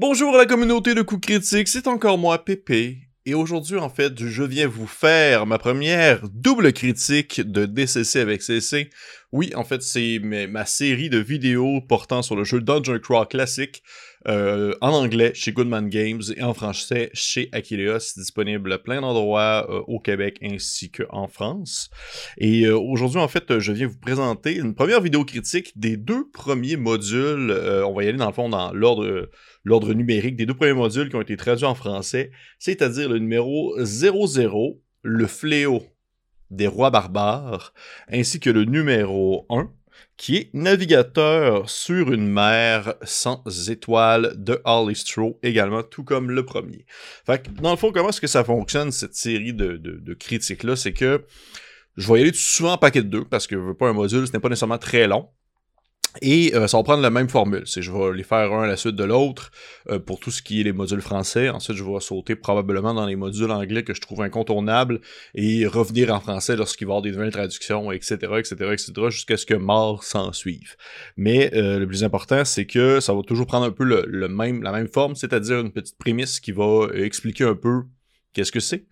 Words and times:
Bonjour 0.00 0.34
à 0.34 0.38
la 0.38 0.46
communauté 0.46 0.94
de 0.94 1.02
coups 1.02 1.26
critiques, 1.26 1.68
c'est 1.68 1.86
encore 1.86 2.16
moi 2.16 2.42
Pépé. 2.42 3.00
Et 3.26 3.34
aujourd'hui, 3.34 3.76
en 3.76 3.90
fait, 3.90 4.24
je 4.24 4.42
viens 4.42 4.66
vous 4.66 4.86
faire 4.86 5.44
ma 5.44 5.58
première 5.58 6.26
double 6.30 6.72
critique 6.72 7.42
de 7.42 7.66
DCC 7.66 8.18
avec 8.18 8.40
CC. 8.40 8.88
Oui, 9.30 9.52
en 9.54 9.62
fait, 9.62 9.82
c'est 9.82 10.18
ma 10.18 10.64
série 10.64 11.10
de 11.10 11.18
vidéos 11.18 11.82
portant 11.82 12.22
sur 12.22 12.34
le 12.34 12.44
jeu 12.44 12.62
Dungeon 12.62 12.98
Crawl 12.98 13.28
classique 13.28 13.82
euh, 14.26 14.74
en 14.80 14.90
anglais 14.90 15.32
chez 15.34 15.52
Goodman 15.52 15.90
Games 15.90 16.22
et 16.34 16.42
en 16.42 16.54
français 16.54 17.10
chez 17.12 17.50
Achilleos, 17.52 18.14
disponible 18.16 18.72
à 18.72 18.78
plein 18.78 19.02
d'endroits 19.02 19.66
euh, 19.68 19.82
au 19.86 20.00
Québec 20.00 20.38
ainsi 20.42 20.90
qu'en 20.90 21.28
France. 21.28 21.90
Et 22.38 22.64
euh, 22.64 22.78
aujourd'hui, 22.78 23.20
en 23.20 23.28
fait, 23.28 23.58
je 23.58 23.72
viens 23.72 23.86
vous 23.86 24.00
présenter 24.00 24.56
une 24.56 24.74
première 24.74 25.02
vidéo 25.02 25.26
critique 25.26 25.78
des 25.78 25.98
deux 25.98 26.28
premiers 26.30 26.76
modules. 26.76 27.50
on 27.84 27.92
va 27.92 28.04
y 28.04 28.08
aller 28.08 28.18
dans 28.18 28.28
le 28.28 28.32
fond 28.32 28.48
dans 28.48 28.72
l'ordre 28.72 29.28
l'ordre 29.64 29.92
numérique 29.94 30.36
des 30.36 30.46
deux 30.46 30.54
premiers 30.54 30.72
modules 30.72 31.08
qui 31.08 31.16
ont 31.16 31.20
été 31.20 31.36
traduits 31.36 31.66
en 31.66 31.74
français, 31.74 32.30
c'est-à-dire 32.58 33.08
le 33.08 33.18
numéro 33.18 33.74
00, 33.82 34.80
le 35.02 35.26
fléau 35.26 35.82
des 36.50 36.66
rois 36.66 36.90
barbares, 36.90 37.72
ainsi 38.10 38.40
que 38.40 38.50
le 38.50 38.64
numéro 38.64 39.46
1, 39.50 39.70
qui 40.16 40.36
est 40.36 40.50
Navigateur 40.52 41.70
sur 41.70 42.12
une 42.12 42.26
mer 42.26 42.94
sans 43.02 43.42
étoiles 43.70 44.34
de 44.36 44.60
Harley 44.64 44.94
également, 45.42 45.82
tout 45.82 46.04
comme 46.04 46.30
le 46.30 46.44
premier. 46.44 46.84
Fait 47.24 47.42
que, 47.42 47.50
dans 47.50 47.70
le 47.70 47.76
fond, 47.76 47.92
comment 47.92 48.10
est-ce 48.10 48.20
que 48.20 48.26
ça 48.26 48.44
fonctionne, 48.44 48.92
cette 48.92 49.14
série 49.14 49.54
de, 49.54 50.14
critiques-là, 50.14 50.76
c'est 50.76 50.92
que 50.92 51.24
je 51.96 52.12
vais 52.12 52.18
y 52.18 52.22
aller 52.22 52.32
souvent 52.34 52.72
en 52.72 52.78
paquet 52.78 53.02
de 53.02 53.08
deux, 53.08 53.24
parce 53.24 53.46
que 53.46 53.56
je 53.56 53.60
veux 53.60 53.74
pas 53.74 53.88
un 53.88 53.92
module, 53.92 54.26
ce 54.26 54.32
n'est 54.32 54.40
pas 54.40 54.48
nécessairement 54.48 54.78
très 54.78 55.06
long. 55.06 55.28
Et 56.22 56.54
euh, 56.54 56.66
ça 56.66 56.76
va 56.76 56.82
prendre 56.82 57.02
la 57.02 57.10
même 57.10 57.28
formule. 57.28 57.62
C'est 57.66 57.82
je 57.82 57.92
vais 57.92 58.16
les 58.16 58.24
faire 58.24 58.52
un 58.52 58.64
à 58.64 58.66
la 58.66 58.76
suite 58.76 58.96
de 58.96 59.04
l'autre 59.04 59.50
euh, 59.88 59.98
pour 59.98 60.18
tout 60.18 60.30
ce 60.30 60.42
qui 60.42 60.60
est 60.60 60.64
les 60.64 60.72
modules 60.72 61.00
français. 61.00 61.48
Ensuite, 61.48 61.76
je 61.76 61.84
vais 61.84 62.00
sauter 62.00 62.34
probablement 62.34 62.94
dans 62.94 63.06
les 63.06 63.16
modules 63.16 63.50
anglais 63.50 63.84
que 63.84 63.94
je 63.94 64.00
trouve 64.00 64.22
incontournables 64.22 65.00
et 65.34 65.66
revenir 65.66 66.12
en 66.12 66.20
français 66.20 66.56
lorsqu'il 66.56 66.86
va 66.86 66.90
y 66.90 66.94
avoir 66.94 67.02
des 67.02 67.12
nouvelles 67.12 67.32
traductions, 67.32 67.92
etc., 67.92 68.14
etc., 68.38 68.54
etc., 68.72 68.92
jusqu'à 69.10 69.36
ce 69.36 69.46
que 69.46 69.54
mort 69.54 70.02
s'en 70.02 70.32
suive. 70.32 70.76
Mais 71.16 71.54
euh, 71.54 71.78
le 71.78 71.86
plus 71.86 72.02
important, 72.02 72.44
c'est 72.44 72.66
que 72.66 73.00
ça 73.00 73.14
va 73.14 73.22
toujours 73.22 73.46
prendre 73.46 73.66
un 73.66 73.70
peu 73.70 73.84
le 73.84 74.28
même, 74.28 74.62
la 74.62 74.72
même 74.72 74.88
forme, 74.88 75.14
c'est-à-dire 75.14 75.60
une 75.60 75.70
petite 75.70 75.96
prémisse 75.98 76.40
qui 76.40 76.52
va 76.52 76.88
expliquer 76.94 77.44
un 77.44 77.54
peu 77.54 77.82
Qu'est-ce 78.32 78.52
que 78.52 78.60
c'est? 78.60 78.84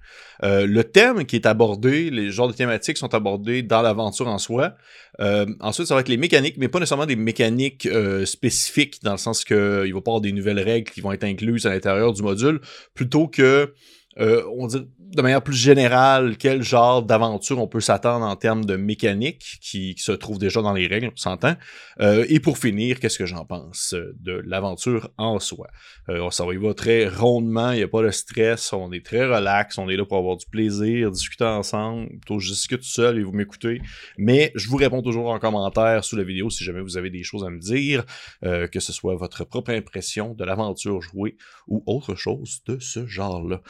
Euh, 0.42 0.66
le 0.66 0.82
thème 0.82 1.24
qui 1.24 1.36
est 1.36 1.46
abordé, 1.46 2.10
les 2.10 2.30
genres 2.30 2.48
de 2.48 2.52
thématiques 2.52 2.96
sont 2.96 3.14
abordés 3.14 3.62
dans 3.62 3.82
l'aventure 3.82 4.26
en 4.26 4.38
soi. 4.38 4.74
Euh, 5.20 5.46
ensuite, 5.60 5.86
ça 5.86 5.94
va 5.94 6.00
être 6.00 6.08
les 6.08 6.16
mécaniques, 6.16 6.56
mais 6.58 6.68
pas 6.68 6.80
nécessairement 6.80 7.06
des 7.06 7.16
mécaniques 7.16 7.86
euh, 7.86 8.26
spécifiques, 8.26 9.00
dans 9.04 9.12
le 9.12 9.18
sens 9.18 9.44
qu'il 9.44 9.94
va 9.94 10.00
pas 10.00 10.10
avoir 10.10 10.20
des 10.20 10.32
nouvelles 10.32 10.58
règles 10.58 10.90
qui 10.90 11.00
vont 11.00 11.12
être 11.12 11.24
incluses 11.24 11.66
à 11.66 11.70
l'intérieur 11.70 12.12
du 12.12 12.22
module, 12.22 12.60
plutôt 12.94 13.28
que 13.28 13.72
on 14.18 14.66
dit 14.66 14.86
de 15.14 15.22
manière 15.22 15.42
plus 15.42 15.56
générale, 15.56 16.36
quel 16.36 16.62
genre 16.62 17.02
d'aventure 17.02 17.58
on 17.58 17.66
peut 17.66 17.80
s'attendre 17.80 18.26
en 18.26 18.36
termes 18.36 18.64
de 18.64 18.76
mécanique 18.76 19.58
qui, 19.60 19.94
se 19.98 20.12
trouve 20.12 20.38
déjà 20.38 20.60
dans 20.60 20.74
les 20.74 20.86
règles, 20.86 21.10
on 21.12 21.16
s'entend? 21.16 21.54
Euh, 22.00 22.26
et 22.28 22.40
pour 22.40 22.58
finir, 22.58 23.00
qu'est-ce 23.00 23.18
que 23.18 23.26
j'en 23.26 23.44
pense 23.44 23.94
de 24.20 24.42
l'aventure 24.44 25.10
en 25.16 25.38
soi? 25.38 25.68
Euh, 26.10 26.30
ça 26.30 26.44
va 26.44 26.52
y 26.52 26.56
va 26.56 26.74
très 26.74 27.08
rondement, 27.08 27.72
il 27.72 27.78
n'y 27.78 27.82
a 27.82 27.88
pas 27.88 28.02
de 28.02 28.10
stress, 28.10 28.72
on 28.72 28.92
est 28.92 29.04
très 29.04 29.24
relax, 29.24 29.78
on 29.78 29.88
est 29.88 29.96
là 29.96 30.04
pour 30.04 30.18
avoir 30.18 30.36
du 30.36 30.46
plaisir, 30.46 31.10
discuter 31.10 31.44
ensemble, 31.44 32.08
plutôt 32.08 32.38
je 32.38 32.50
discute 32.50 32.82
seul 32.82 33.18
et 33.18 33.22
vous 33.22 33.32
m'écoutez. 33.32 33.80
Mais 34.18 34.52
je 34.54 34.68
vous 34.68 34.76
réponds 34.76 35.02
toujours 35.02 35.30
en 35.30 35.38
commentaire 35.38 36.04
sous 36.04 36.16
la 36.16 36.24
vidéo 36.24 36.50
si 36.50 36.64
jamais 36.64 36.82
vous 36.82 36.96
avez 36.96 37.10
des 37.10 37.22
choses 37.22 37.44
à 37.44 37.50
me 37.50 37.58
dire, 37.58 38.04
euh, 38.44 38.66
que 38.66 38.80
ce 38.80 38.92
soit 38.92 39.16
votre 39.16 39.44
propre 39.44 39.70
impression 39.70 40.34
de 40.34 40.44
l'aventure 40.44 41.00
jouée 41.00 41.36
ou 41.66 41.82
autre 41.86 42.14
chose 42.14 42.60
de 42.66 42.78
ce 42.78 43.06
genre-là. 43.06 43.62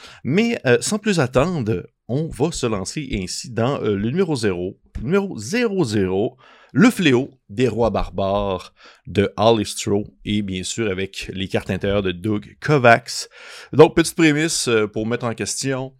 Sans 0.81 0.99
plus 0.99 1.19
attendre, 1.19 1.83
on 2.09 2.27
va 2.27 2.51
se 2.51 2.65
lancer 2.65 3.07
ainsi 3.21 3.51
dans 3.51 3.81
euh, 3.83 3.95
le 3.95 4.09
numéro 4.09 4.35
0, 4.35 4.75
numéro 5.03 5.37
00, 5.37 6.37
le 6.73 6.89
fléau 6.89 7.29
des 7.49 7.67
rois 7.67 7.91
barbares 7.91 8.73
de 9.05 9.31
Alistro 9.37 10.07
et 10.25 10.41
bien 10.41 10.63
sûr 10.63 10.89
avec 10.89 11.29
les 11.33 11.47
cartes 11.47 11.69
intérieures 11.69 12.01
de 12.01 12.11
Doug 12.11 12.57
Kovacs. 12.59 13.29
Donc, 13.73 13.95
petite 13.95 14.15
prémisse 14.15 14.67
euh, 14.67 14.87
pour 14.87 15.05
mettre 15.05 15.25
en 15.25 15.35
question. 15.35 15.93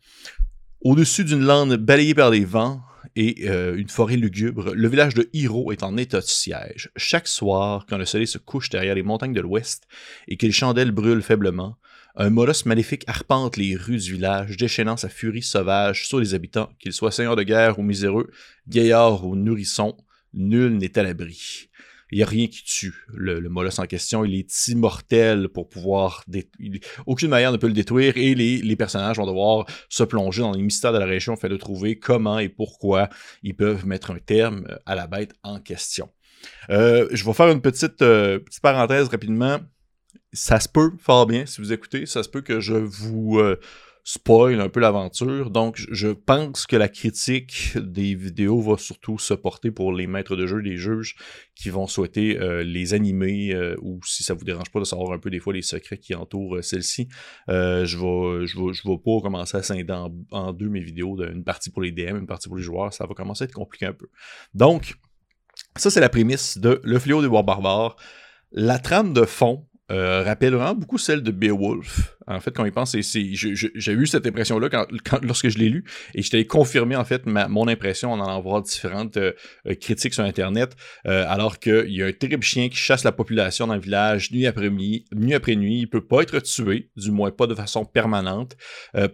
Au-dessus 0.81 1.25
d'une 1.25 1.43
lande 1.43 1.75
balayée 1.75 2.15
par 2.15 2.31
les 2.31 2.45
vents, 2.45 2.81
et 3.15 3.49
euh, 3.49 3.75
une 3.75 3.89
forêt 3.89 4.15
lugubre, 4.15 4.73
le 4.73 4.87
village 4.87 5.13
de 5.13 5.29
Hiro 5.33 5.71
est 5.71 5.83
en 5.83 5.97
état 5.97 6.19
de 6.19 6.25
siège. 6.25 6.89
Chaque 6.95 7.27
soir, 7.27 7.85
quand 7.87 7.97
le 7.97 8.05
soleil 8.05 8.27
se 8.27 8.37
couche 8.37 8.69
derrière 8.69 8.95
les 8.95 9.03
montagnes 9.03 9.33
de 9.33 9.41
l'ouest 9.41 9.87
et 10.27 10.37
que 10.37 10.45
les 10.45 10.51
chandelles 10.51 10.91
brûlent 10.91 11.21
faiblement, 11.21 11.77
un 12.15 12.29
molosse 12.29 12.65
maléfique 12.65 13.03
arpente 13.07 13.57
les 13.57 13.75
rues 13.75 13.97
du 13.97 14.13
village, 14.13 14.57
déchaînant 14.57 14.97
sa 14.97 15.09
furie 15.09 15.41
sauvage 15.41 16.07
sur 16.07 16.19
les 16.19 16.33
habitants, 16.33 16.69
qu'ils 16.79 16.93
soient 16.93 17.11
seigneurs 17.11 17.35
de 17.35 17.43
guerre 17.43 17.79
ou 17.79 17.83
miséreux, 17.83 18.29
gaillards 18.67 19.25
ou 19.25 19.35
nourrissons, 19.35 19.95
nul 20.33 20.77
n'est 20.77 20.97
à 20.97 21.03
l'abri. 21.03 21.69
Il 22.11 22.17
n'y 22.17 22.23
a 22.23 22.27
rien 22.27 22.47
qui 22.47 22.63
tue 22.63 22.95
le, 23.13 23.39
molosse 23.49 23.77
en 23.77 23.85
question. 23.85 24.25
Il 24.25 24.33
est 24.33 24.67
immortel 24.67 25.47
pour 25.49 25.69
pouvoir... 25.69 26.23
Aucune 27.05 27.29
manière 27.29 27.51
ne 27.51 27.57
peut 27.57 27.67
le 27.67 27.73
détruire 27.73 28.17
et 28.17 28.33
les, 28.33 28.75
personnages 28.75 29.17
vont 29.17 29.27
devoir 29.27 29.65
se 29.89 30.03
plonger 30.03 30.41
dans 30.41 30.51
les 30.51 30.61
mystères 30.61 30.93
de 30.93 30.97
la 30.97 31.05
région 31.05 31.33
afin 31.33 31.49
de 31.49 31.57
trouver 31.57 31.99
comment 31.99 32.39
et 32.39 32.49
pourquoi 32.49 33.09
ils 33.43 33.55
peuvent 33.55 33.85
mettre 33.85 34.11
un 34.11 34.17
terme 34.17 34.65
à 34.87 34.95
la 34.95 35.05
bête 35.05 35.33
en 35.43 35.59
question. 35.59 36.09
Euh, 36.71 37.07
je 37.11 37.23
vais 37.23 37.33
faire 37.33 37.49
une 37.49 37.61
petite, 37.61 38.01
euh, 38.01 38.39
petite 38.39 38.61
parenthèse 38.61 39.07
rapidement 39.09 39.59
ça 40.33 40.59
se 40.59 40.69
peut 40.69 40.91
fort 40.99 41.25
bien, 41.25 41.45
si 41.45 41.61
vous 41.61 41.73
écoutez, 41.73 42.05
ça 42.05 42.23
se 42.23 42.29
peut 42.29 42.41
que 42.41 42.59
je 42.59 42.75
vous 42.75 43.39
euh, 43.39 43.59
spoil 44.03 44.61
un 44.61 44.69
peu 44.69 44.79
l'aventure. 44.79 45.49
Donc, 45.49 45.83
je 45.89 46.09
pense 46.09 46.67
que 46.67 46.75
la 46.75 46.87
critique 46.87 47.75
des 47.77 48.13
vidéos 48.13 48.61
va 48.61 48.77
surtout 48.77 49.17
se 49.17 49.33
porter 49.33 49.71
pour 49.71 49.91
les 49.91 50.05
maîtres 50.05 50.35
de 50.35 50.45
jeu, 50.45 50.57
les 50.57 50.77
juges 50.77 51.15
qui 51.55 51.69
vont 51.69 51.87
souhaiter 51.87 52.39
euh, 52.39 52.63
les 52.63 52.93
animer 52.93 53.53
euh, 53.53 53.75
ou 53.81 53.99
si 54.05 54.23
ça 54.23 54.35
vous 54.35 54.45
dérange 54.45 54.69
pas 54.69 54.79
de 54.79 54.85
savoir 54.85 55.13
un 55.13 55.19
peu 55.19 55.31
des 55.31 55.39
fois 55.39 55.53
les 55.53 55.63
secrets 55.63 55.97
qui 55.97 56.13
entourent 56.13 56.63
celle-ci. 56.63 57.07
je 57.47 57.97
vais 57.97 58.45
je 58.45 58.59
vais 58.59 58.73
je 58.73 58.87
vais 58.87 58.97
pas 58.97 59.21
commencer 59.21 59.57
à 59.57 59.63
scinder 59.63 60.09
en, 60.31 60.53
deux 60.53 60.69
mes 60.69 60.81
vidéos 60.81 61.15
d'une 61.17 61.43
partie 61.43 61.71
pour 61.71 61.81
les 61.81 61.91
DM, 61.91 62.17
une 62.17 62.27
partie 62.27 62.47
pour 62.47 62.57
les 62.57 62.63
joueurs, 62.63 62.93
ça 62.93 63.07
va 63.07 63.15
commencer 63.15 63.43
à 63.43 63.45
être 63.45 63.53
compliqué 63.53 63.87
un 63.87 63.93
peu. 63.93 64.09
Donc, 64.53 64.93
ça 65.75 65.89
c'est 65.89 65.99
la 65.99 66.09
prémisse 66.09 66.59
de 66.59 66.79
Le 66.83 66.99
Fléau 66.99 67.21
des 67.21 67.27
Bois 67.27 67.43
Barbares. 67.43 67.95
La 68.51 68.79
trame 68.79 69.13
de 69.13 69.25
fond 69.25 69.68
euh, 69.68 69.68
rappelle 69.89 70.53
vraiment 70.55 70.75
beaucoup 70.75 70.97
celle 70.97 71.23
de 71.23 71.31
Beowulf. 71.31 72.17
En 72.29 72.39
fait, 72.39 72.51
quand 72.51 72.63
il 72.63 72.71
pense, 72.71 72.95
j'ai 72.95 73.91
eu 73.91 74.07
cette 74.07 74.27
impression-là 74.27 74.87
lorsque 75.23 75.49
je 75.49 75.57
l'ai 75.57 75.69
lu, 75.69 75.83
et 76.13 76.21
je 76.21 76.29
t'ai 76.29 76.45
confirmé 76.45 76.95
en 76.95 77.03
fait 77.03 77.25
mon 77.25 77.67
impression 77.67 78.11
en 78.11 78.21
allant 78.23 78.39
voir 78.39 78.61
différentes 78.61 79.17
euh, 79.17 79.33
euh, 79.67 79.73
critiques 79.73 80.13
sur 80.13 80.23
Internet, 80.23 80.75
euh, 81.07 81.25
alors 81.27 81.59
qu'il 81.59 81.91
y 81.91 82.03
a 82.03 82.05
un 82.05 82.11
terrible 82.11 82.43
chien 82.43 82.69
qui 82.69 82.77
chasse 82.77 83.03
la 83.03 83.11
population 83.11 83.65
dans 83.65 83.73
le 83.73 83.81
village 83.81 84.31
nuit 84.31 84.45
après 84.45 84.69
nuit, 84.69 85.05
nuit 85.11 85.33
après 85.33 85.55
nuit, 85.55 85.79
il 85.79 85.89
peut 85.89 86.05
pas 86.05 86.21
être 86.21 86.39
tué, 86.39 86.91
du 86.95 87.11
moins 87.11 87.31
pas 87.31 87.47
de 87.47 87.55
façon 87.55 87.83
permanente, 87.83 88.55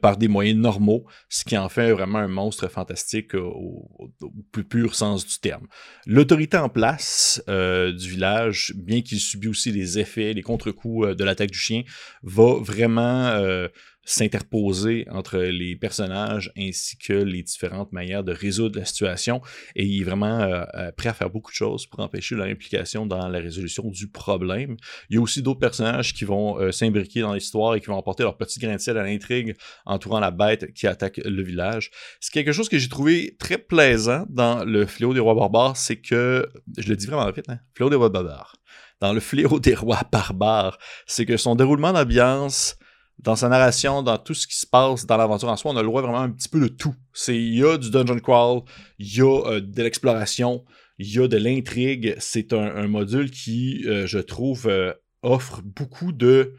par 0.01 0.17
des 0.17 0.27
moyens 0.27 0.59
normaux, 0.59 1.05
ce 1.29 1.45
qui 1.45 1.57
en 1.57 1.69
fait 1.69 1.91
vraiment 1.91 2.19
un 2.19 2.27
monstre 2.27 2.67
fantastique 2.67 3.33
au, 3.33 3.89
au 4.21 4.31
plus 4.51 4.63
pur 4.63 4.95
sens 4.95 5.25
du 5.25 5.39
terme. 5.39 5.67
L'autorité 6.05 6.57
en 6.57 6.69
place 6.69 7.41
du 7.47 8.09
village, 8.09 8.73
bien 8.75 9.01
qu'il 9.01 9.19
subit 9.19 9.47
aussi 9.47 9.71
les 9.71 9.99
effets, 9.99 10.33
les 10.33 10.41
contre-coups 10.41 11.15
de 11.15 11.23
l'attaque 11.23 11.51
du 11.51 11.57
chien, 11.57 11.83
va 12.23 12.55
vraiment 12.59 13.04
euh, 13.05 13.67
s'interposer 14.07 15.07
entre 15.09 15.39
les 15.39 15.75
personnages 15.75 16.51
ainsi 16.55 16.95
que 16.97 17.13
les 17.13 17.41
différentes 17.41 17.91
manières 17.91 18.23
de 18.23 18.31
résoudre 18.31 18.77
la 18.77 18.85
situation 18.85 19.41
et 19.75 19.83
il 19.83 20.01
est 20.01 20.03
vraiment 20.03 20.41
euh, 20.41 20.63
euh, 20.75 20.91
prêt 20.91 21.09
à 21.09 21.13
faire 21.13 21.31
beaucoup 21.31 21.51
de 21.51 21.55
choses 21.55 21.87
pour 21.87 22.01
empêcher 22.01 22.35
leur 22.35 22.45
implication 22.45 23.07
dans 23.07 23.27
la 23.27 23.39
résolution 23.39 23.89
du 23.89 24.07
problème. 24.07 24.77
Il 25.09 25.15
y 25.15 25.17
a 25.17 25.21
aussi 25.21 25.41
d'autres 25.41 25.59
personnages 25.59 26.13
qui 26.13 26.23
vont 26.23 26.71
s'imbriquer 26.71 27.21
dans 27.21 27.33
l'histoire 27.33 27.73
et 27.75 27.81
qui 27.81 27.87
vont 27.87 27.97
apporter 27.97 28.21
leur 28.21 28.37
petit 28.37 28.59
grain 28.59 28.75
de 28.75 28.79
sel 28.79 28.97
à 28.97 29.03
l'intrigue 29.03 29.55
entourant 29.85 30.19
la 30.19 30.29
bête 30.29 30.71
qui 30.73 30.85
attaque 30.85 31.17
le 31.17 31.41
village. 31.41 31.89
C'est 32.19 32.31
quelque 32.31 32.51
chose 32.51 32.69
que 32.69 32.77
j'ai 32.77 32.89
trouvé 32.89 33.35
très 33.39 33.57
plaisant 33.57 34.25
dans 34.29 34.63
le 34.63 34.85
Fléau 34.85 35.15
des 35.15 35.19
rois 35.19 35.33
barbares, 35.33 35.77
c'est 35.77 35.97
que, 35.97 36.47
je 36.77 36.87
le 36.89 36.95
dis 36.95 37.07
vraiment 37.07 37.29
vite, 37.31 37.49
hein, 37.49 37.59
Fléau 37.73 37.89
des 37.89 37.95
rois 37.95 38.09
barbares. 38.09 38.55
Dans 39.01 39.13
le 39.13 39.19
Fléau 39.19 39.59
des 39.59 39.75
rois 39.75 40.03
barbares, 40.11 40.77
c'est 41.05 41.25
que 41.25 41.37
son 41.37 41.55
déroulement 41.55 41.91
d'ambiance 41.91 42.77
dans 43.19 43.35
sa 43.35 43.49
narration, 43.49 44.03
dans 44.03 44.17
tout 44.17 44.33
ce 44.33 44.47
qui 44.47 44.57
se 44.57 44.67
passe 44.67 45.05
dans 45.05 45.17
l'aventure 45.17 45.49
en 45.49 45.57
soi, 45.57 45.71
on 45.71 45.77
a 45.77 45.81
le 45.81 45.87
droit 45.87 46.01
vraiment 46.01 46.21
un 46.21 46.31
petit 46.31 46.49
peu 46.49 46.59
de 46.59 46.67
tout. 46.67 46.93
Il 47.27 47.55
y 47.55 47.63
a 47.63 47.77
du 47.77 47.89
dungeon 47.89 48.19
crawl, 48.19 48.61
il 48.99 49.15
y 49.15 49.21
a 49.21 49.47
euh, 49.47 49.61
de 49.61 49.83
l'exploration, 49.83 50.65
il 50.99 51.13
y 51.13 51.19
a 51.19 51.27
de 51.27 51.37
l'intrigue. 51.37 52.15
C'est 52.19 52.53
un, 52.53 52.87
module 52.87 53.31
qui, 53.31 53.83
euh, 53.87 54.05
je 54.05 54.19
trouve, 54.19 54.67
euh, 54.67 54.93
offre 55.21 55.61
beaucoup 55.63 56.11
de 56.11 56.53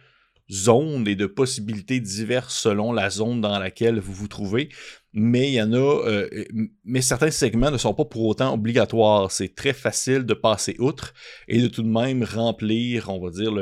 zones 0.51 1.07
et 1.09 1.17
de 1.17 1.27
possibilités 1.27 2.01
diverses 2.01 2.57
selon 2.57 2.93
la 2.93 3.11
zone 3.11 3.41
dans 3.41 3.59
laquelle 3.59 3.99
vous 3.99 4.13
vous 4.13 4.29
trouvez. 4.29 4.69
mais 5.13 5.49
il 5.49 5.55
y 5.55 5.63
en 5.63 5.73
a, 5.73 6.27
mais 6.85 7.01
certains 7.01 7.33
segments 7.33 7.71
ne 7.73 7.79
sont 7.79 7.95
pas 7.95 8.05
pour 8.05 8.27
autant 8.27 8.55
obligatoires. 8.55 9.33
C'est 9.33 9.57
très 9.57 9.73
facile 9.73 10.25
de 10.25 10.35
passer 10.35 10.77
outre 10.79 11.15
et 11.49 11.61
de 11.61 11.67
tout 11.67 11.83
de 11.83 11.89
même 11.89 12.23
remplir, 12.23 13.09
on 13.09 13.19
va 13.19 13.31
dire, 13.31 13.53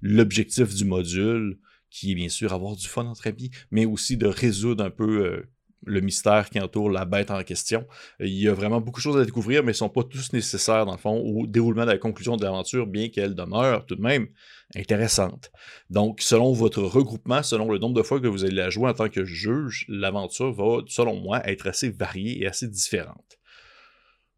l'objectif 0.00 0.74
du 0.74 0.86
module, 0.86 1.58
qui 1.90 2.12
est 2.12 2.14
bien 2.14 2.28
sûr 2.28 2.52
avoir 2.52 2.76
du 2.76 2.86
fun 2.86 3.06
entre 3.06 3.26
amis, 3.26 3.50
mais 3.70 3.84
aussi 3.84 4.16
de 4.16 4.26
résoudre 4.26 4.84
un 4.84 4.90
peu 4.90 5.24
euh, 5.24 5.50
le 5.86 6.00
mystère 6.00 6.50
qui 6.50 6.60
entoure 6.60 6.90
la 6.90 7.04
bête 7.04 7.30
en 7.30 7.42
question. 7.42 7.86
Il 8.20 8.28
y 8.28 8.48
a 8.48 8.54
vraiment 8.54 8.80
beaucoup 8.80 9.00
de 9.00 9.02
choses 9.02 9.20
à 9.20 9.24
découvrir, 9.24 9.62
mais 9.62 9.72
ne 9.72 9.76
sont 9.76 9.88
pas 9.88 10.02
tous 10.02 10.32
nécessaires, 10.32 10.84
dans 10.86 10.92
le 10.92 10.98
fond, 10.98 11.18
au 11.18 11.46
déroulement 11.46 11.86
de 11.86 11.90
la 11.90 11.98
conclusion 11.98 12.36
de 12.36 12.44
l'aventure, 12.44 12.86
bien 12.86 13.08
qu'elle 13.08 13.34
demeure 13.34 13.86
tout 13.86 13.96
de 13.96 14.02
même 14.02 14.28
intéressante. 14.76 15.50
Donc, 15.88 16.20
selon 16.20 16.52
votre 16.52 16.82
regroupement, 16.82 17.42
selon 17.42 17.70
le 17.70 17.78
nombre 17.78 17.94
de 17.94 18.02
fois 18.02 18.20
que 18.20 18.26
vous 18.26 18.44
allez 18.44 18.54
la 18.54 18.70
jouer 18.70 18.90
en 18.90 18.94
tant 18.94 19.08
que 19.08 19.24
juge, 19.24 19.86
l'aventure 19.88 20.52
va, 20.52 20.82
selon 20.86 21.20
moi, 21.20 21.40
être 21.48 21.66
assez 21.66 21.90
variée 21.90 22.42
et 22.42 22.46
assez 22.46 22.68
différente. 22.68 23.38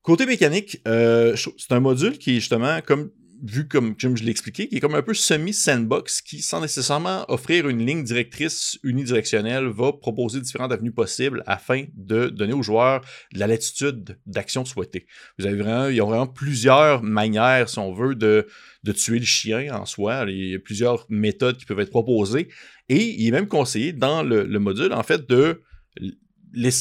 Côté 0.03 0.27
mécanique, 0.27 0.81
euh, 0.89 1.37
c'est 1.37 1.73
un 1.73 1.81
module 1.81 2.19
qui 2.19 2.35
justement, 2.35 2.81
comme 2.81 3.11
vu 3.43 3.67
comme, 3.67 3.97
comme 3.97 4.17
je 4.17 4.23
l'ai 4.23 4.31
expliqué, 4.31 4.69
qui 4.69 4.77
est 4.77 4.81
comme 4.81 4.95
un 4.95 5.03
peu 5.03 5.15
semi-sandbox, 5.15 6.23
qui, 6.23 6.41
sans 6.43 6.61
nécessairement 6.61 7.25
offrir 7.29 7.69
une 7.69 7.85
ligne 7.85 8.05
directrice 8.05 8.79
unidirectionnelle, 8.85 9.67
va 9.67 9.93
proposer 9.93 10.41
différentes 10.41 10.73
avenues 10.73 10.93
possibles 10.93 11.43
afin 11.47 11.87
de 11.95 12.29
donner 12.29 12.53
aux 12.53 12.63
joueurs 12.63 13.01
de 13.33 13.41
la 13.41 13.49
latitude 13.49 14.19
d'action 14.27 14.65
souhaitée. 14.65 15.07
Vous 15.39 15.47
avez 15.47 15.57
vraiment, 15.57 15.89
il 15.89 15.97
y 15.97 16.01
a 16.01 16.05
vraiment 16.05 16.29
plusieurs 16.29 17.03
manières, 17.03 17.69
si 17.69 17.81
on 17.81 17.93
veut, 17.93 18.15
de, 18.15 18.47
de 18.85 18.93
tuer 18.93 19.19
le 19.19 19.25
chien 19.25 19.75
en 19.75 19.87
soi. 19.87 20.25
Il 20.29 20.51
y 20.53 20.55
a 20.55 20.61
plusieurs 20.61 21.07
méthodes 21.09 21.57
qui 21.57 21.65
peuvent 21.65 21.81
être 21.81 21.91
proposées. 21.91 22.49
Et 22.89 23.23
il 23.23 23.29
est 23.29 23.33
même 23.33 23.49
conseillé 23.49 23.93
dans 23.93 24.23
le, 24.23 24.47
module, 24.59 24.93
en 24.93 25.03
fait, 25.03 25.29
de 25.29 25.63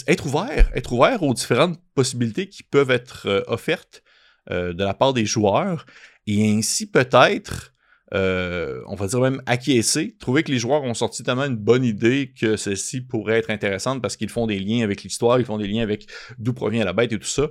être 0.08 0.26
ouvert, 0.28 0.70
être 0.76 0.92
ouvert 0.92 1.24
aux 1.24 1.34
différentes 1.34 1.80
possibilités 1.96 2.48
qui 2.50 2.62
peuvent 2.62 2.92
être 2.92 3.28
euh, 3.28 3.42
offertes 3.48 4.04
euh, 4.50 4.74
de 4.74 4.84
la 4.84 4.94
part 4.94 5.14
des 5.14 5.26
joueurs 5.26 5.86
et 6.28 6.52
ainsi 6.52 6.90
peut-être, 6.90 7.74
euh, 8.14 8.82
on 8.88 8.96
va 8.96 9.08
dire 9.08 9.20
même 9.20 9.42
acquiescer, 9.46 10.16
trouver 10.20 10.44
que 10.44 10.52
les 10.52 10.60
joueurs 10.60 10.84
ont 10.84 10.94
sorti 10.94 11.24
tellement 11.24 11.46
une 11.46 11.56
bonne 11.56 11.84
idée 11.84 12.34
que 12.38 12.58
celle-ci 12.58 13.02
pourrait 13.02 13.38
être 13.38 13.50
intéressante 13.50 14.02
parce 14.02 14.18
qu'ils 14.18 14.30
font 14.30 14.48
des 14.48 14.60
liens 14.60 14.84
avec 14.84 15.04
l'histoire, 15.04 15.40
ils 15.40 15.46
font 15.46 15.58
des 15.58 15.68
liens 15.68 15.84
avec 15.84 16.08
d'où 16.38 16.54
provient 16.54 16.84
la 16.84 16.94
bête 16.94 17.14
et 17.14 17.20
tout 17.20 17.26
ça. 17.26 17.48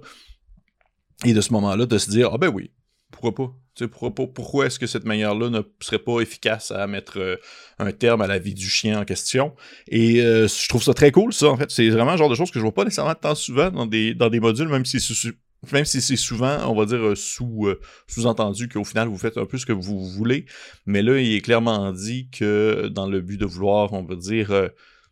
Et 1.24 1.34
de 1.34 1.40
ce 1.40 1.52
moment-là, 1.52 1.86
de 1.86 1.98
se 1.98 2.10
dire, 2.10 2.30
ah 2.32 2.38
ben 2.38 2.48
oui, 2.48 2.70
pourquoi 3.10 3.34
pas? 3.34 3.52
Pourquoi, 3.88 4.14
pourquoi 4.14 4.66
est-ce 4.66 4.78
que 4.78 4.86
cette 4.86 5.04
manière-là 5.04 5.48
ne 5.48 5.60
serait 5.80 5.98
pas 5.98 6.20
efficace 6.20 6.70
à 6.70 6.86
mettre 6.86 7.18
euh, 7.18 7.36
un 7.78 7.92
terme 7.92 8.20
à 8.20 8.26
la 8.26 8.38
vie 8.38 8.52
du 8.52 8.68
chien 8.68 9.00
en 9.00 9.04
question? 9.04 9.54
Et 9.88 10.20
euh, 10.20 10.48
je 10.48 10.68
trouve 10.68 10.82
ça 10.82 10.92
très 10.92 11.10
cool, 11.10 11.32
ça, 11.32 11.48
en 11.48 11.56
fait. 11.56 11.70
C'est 11.70 11.88
vraiment 11.88 12.12
le 12.12 12.18
genre 12.18 12.28
de 12.28 12.34
choses 12.34 12.50
que 12.50 12.58
je 12.58 12.62
vois 12.62 12.74
pas 12.74 12.84
nécessairement 12.84 13.14
tant 13.14 13.34
souvent 13.34 13.70
dans 13.70 13.86
des, 13.86 14.14
dans 14.14 14.28
des 14.28 14.40
modules, 14.40 14.68
même 14.68 14.84
si 14.84 15.00
c'est 15.00 15.32
même 15.72 15.84
si 15.84 16.00
c'est 16.00 16.16
souvent, 16.16 16.70
on 16.70 16.74
va 16.74 16.86
dire, 16.86 17.04
euh, 17.04 17.14
sous, 17.14 17.66
euh, 17.66 17.80
sous-entendu 18.06 18.68
qu'au 18.68 18.84
final, 18.84 19.08
vous 19.08 19.18
faites 19.18 19.36
un 19.36 19.46
peu 19.46 19.58
ce 19.58 19.66
que 19.66 19.72
vous 19.72 20.08
voulez. 20.08 20.46
Mais 20.86 21.02
là, 21.02 21.18
il 21.20 21.34
est 21.34 21.40
clairement 21.40 21.92
dit 21.92 22.28
que 22.30 22.88
dans 22.88 23.06
le 23.06 23.20
but 23.20 23.38
de 23.38 23.46
vouloir, 23.46 23.92
on 23.92 24.02
va 24.02 24.16
dire, 24.16 24.50
euh, 24.52 24.68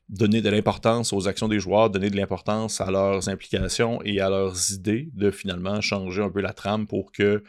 donner 0.08 0.40
de 0.40 0.48
l'importance 0.48 1.12
aux 1.12 1.28
actions 1.28 1.48
des 1.48 1.60
joueurs, 1.60 1.90
donner 1.90 2.08
de 2.08 2.16
l'importance 2.16 2.80
à 2.80 2.90
leurs 2.90 3.28
implications 3.28 4.00
et 4.04 4.20
à 4.20 4.30
leurs 4.30 4.72
idées, 4.72 5.10
de 5.12 5.30
finalement 5.30 5.82
changer 5.82 6.22
un 6.22 6.30
peu 6.30 6.40
la 6.40 6.54
trame 6.54 6.86
pour 6.86 7.12
que 7.12 7.42